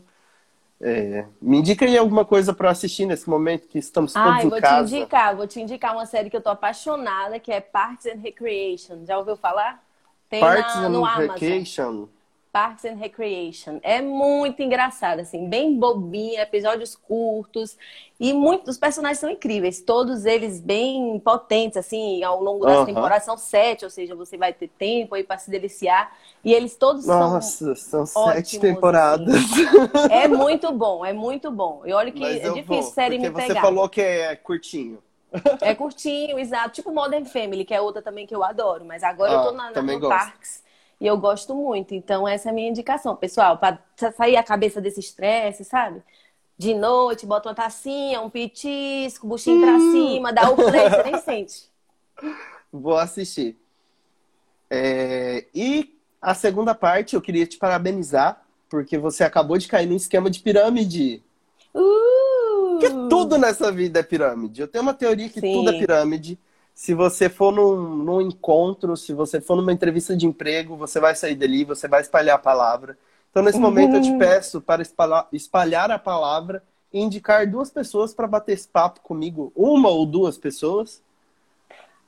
[0.80, 4.50] É, me indica aí alguma coisa para assistir nesse momento que estamos todos ah, em
[4.50, 4.88] vou casa.
[4.88, 8.20] Te indicar, vou te indicar uma série que eu tô apaixonada, que é Parks and
[8.22, 9.04] Recreation.
[9.04, 9.84] Já ouviu falar?
[10.30, 12.08] Tem Parks na, and Recreation.
[12.56, 13.82] Parks and Recreation.
[13.84, 17.78] É muito engraçado, assim, bem bobinha, episódios curtos.
[18.18, 23.26] E muitos os personagens são incríveis, todos eles bem potentes, assim, ao longo das temporadas.
[23.26, 26.16] São sete, ou seja, você vai ter tempo aí para se deliciar.
[26.46, 28.06] E eles todos Nossa, são.
[28.06, 29.36] são ótimos, sete temporadas.
[29.36, 30.14] Assim.
[30.14, 31.82] É muito bom, é muito bom.
[31.86, 33.48] E olha que Mas é difícil vou, série me pegar.
[33.48, 35.00] Você falou que é curtinho.
[35.60, 36.70] É curtinho, exato.
[36.70, 38.86] Tipo Modern Family, que é outra também que eu adoro.
[38.86, 40.08] Mas agora ah, eu tô na, na no gosto.
[40.08, 40.64] Parks
[41.00, 41.94] e eu gosto muito.
[41.94, 43.80] Então, essa é a minha indicação, pessoal, para
[44.16, 46.02] sair a cabeça desse estresse, sabe?
[46.58, 49.62] De noite, bota uma tacinha, um pitisco, buchinho hum.
[49.62, 51.70] pra cima, dá o play, você nem sente.
[52.72, 53.58] Vou assistir.
[54.70, 55.46] É...
[55.54, 60.30] E a segunda parte, eu queria te parabenizar, porque você acabou de cair num esquema
[60.30, 61.22] de pirâmide.
[61.74, 62.80] Uh!
[62.80, 64.62] Porque tudo nessa vida é pirâmide.
[64.62, 65.54] Eu tenho uma teoria que Sim.
[65.54, 66.40] tudo é pirâmide
[66.76, 71.16] se você for num, num, encontro, se você for numa entrevista de emprego, você vai
[71.16, 72.98] sair dali, você vai espalhar a palavra.
[73.32, 74.20] Então, nesse momento, eu te uhum.
[74.20, 76.62] peço para espalhar, espalhar a palavra
[76.92, 81.02] e indicar duas pessoas para bater esse papo comigo, uma ou duas pessoas,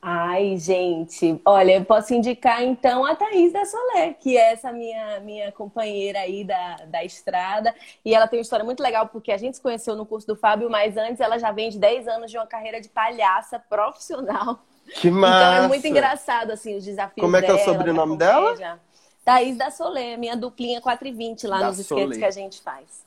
[0.00, 5.18] Ai, gente, olha, eu posso indicar então a Thaís da Solé, que é essa minha,
[5.20, 7.74] minha companheira aí da, da estrada.
[8.04, 10.36] E ela tem uma história muito legal, porque a gente se conheceu no curso do
[10.36, 14.60] Fábio, mas antes ela já vem de 10 anos de uma carreira de palhaça profissional.
[15.00, 15.48] Que massa!
[15.58, 18.80] Então é muito engraçado, assim, os desafios Como é que é o sobrenome dela?
[19.24, 23.04] Thaís da Solé, minha duplinha 420 lá da nos esquetes que a gente faz.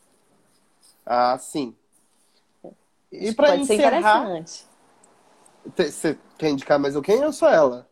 [1.06, 1.74] Ah, sim.
[3.10, 4.44] E para encerrar...
[5.78, 7.88] Você quer indicar mais alguém ou só ela?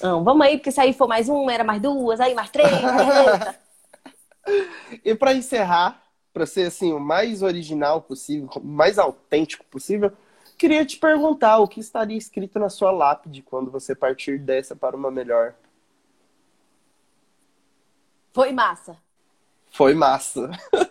[0.00, 2.70] Não, vamos aí, porque se aí for mais uma, era mais duas, aí mais três.
[5.04, 6.02] e para encerrar,
[6.32, 10.10] para ser assim o mais original possível, o mais autêntico possível,
[10.56, 14.96] queria te perguntar o que estaria escrito na sua lápide quando você partir dessa para
[14.96, 15.52] uma melhor.
[18.32, 18.96] Foi massa.
[19.70, 20.50] Foi massa.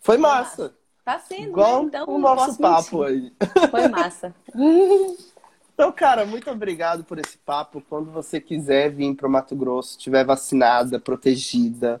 [0.00, 0.74] Foi massa.
[1.04, 1.88] Tá sendo, Igual né?
[1.88, 3.32] Então, o nosso papo mentir.
[3.42, 3.70] aí.
[3.70, 4.34] Foi massa.
[5.74, 7.82] Então, cara, muito obrigado por esse papo.
[7.88, 12.00] Quando você quiser vir para o Mato Grosso, estiver vacinada, protegida,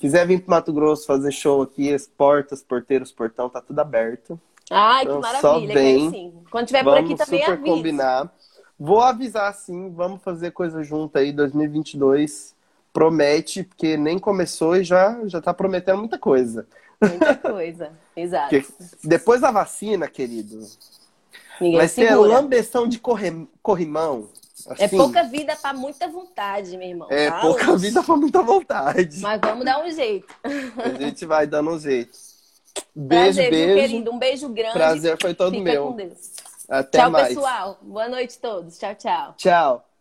[0.00, 3.78] quiser vir para o Mato Grosso fazer show aqui, as portas, porteiros, portão, tá tudo
[3.78, 4.38] aberto.
[4.70, 5.74] Ai, então, que maravilha.
[5.74, 6.10] Vem.
[6.10, 6.34] Sim.
[6.50, 8.32] Quando tiver por aqui também super combinar.
[8.78, 12.54] Vou avisar sim, vamos fazer coisa junto aí 2022.
[12.92, 16.66] Promete, porque nem começou e já já tá prometendo muita coisa.
[17.00, 18.50] Muita coisa, exato.
[18.50, 18.66] Porque
[19.04, 20.60] depois da vacina, querido,
[21.60, 23.46] Ninguém Vai ser lambeção de corre...
[23.62, 24.28] corrimão.
[24.66, 24.84] É assim.
[24.84, 27.08] É pouca vida para muita vontade, meu irmão.
[27.10, 29.20] É pouca vida para muita vontade.
[29.20, 30.34] Mas vamos dar um jeito.
[30.42, 32.16] A gente vai dando um jeito.
[32.94, 33.74] Beijo, Prazer, beijo.
[33.80, 34.10] querido.
[34.12, 34.72] Um beijo grande.
[34.72, 35.96] Prazer foi todo Fica meu.
[36.68, 37.28] Até tchau, mais.
[37.28, 37.78] pessoal.
[37.82, 38.78] Boa noite a todos.
[38.78, 39.34] Tchau, tchau.
[39.36, 39.93] Tchau.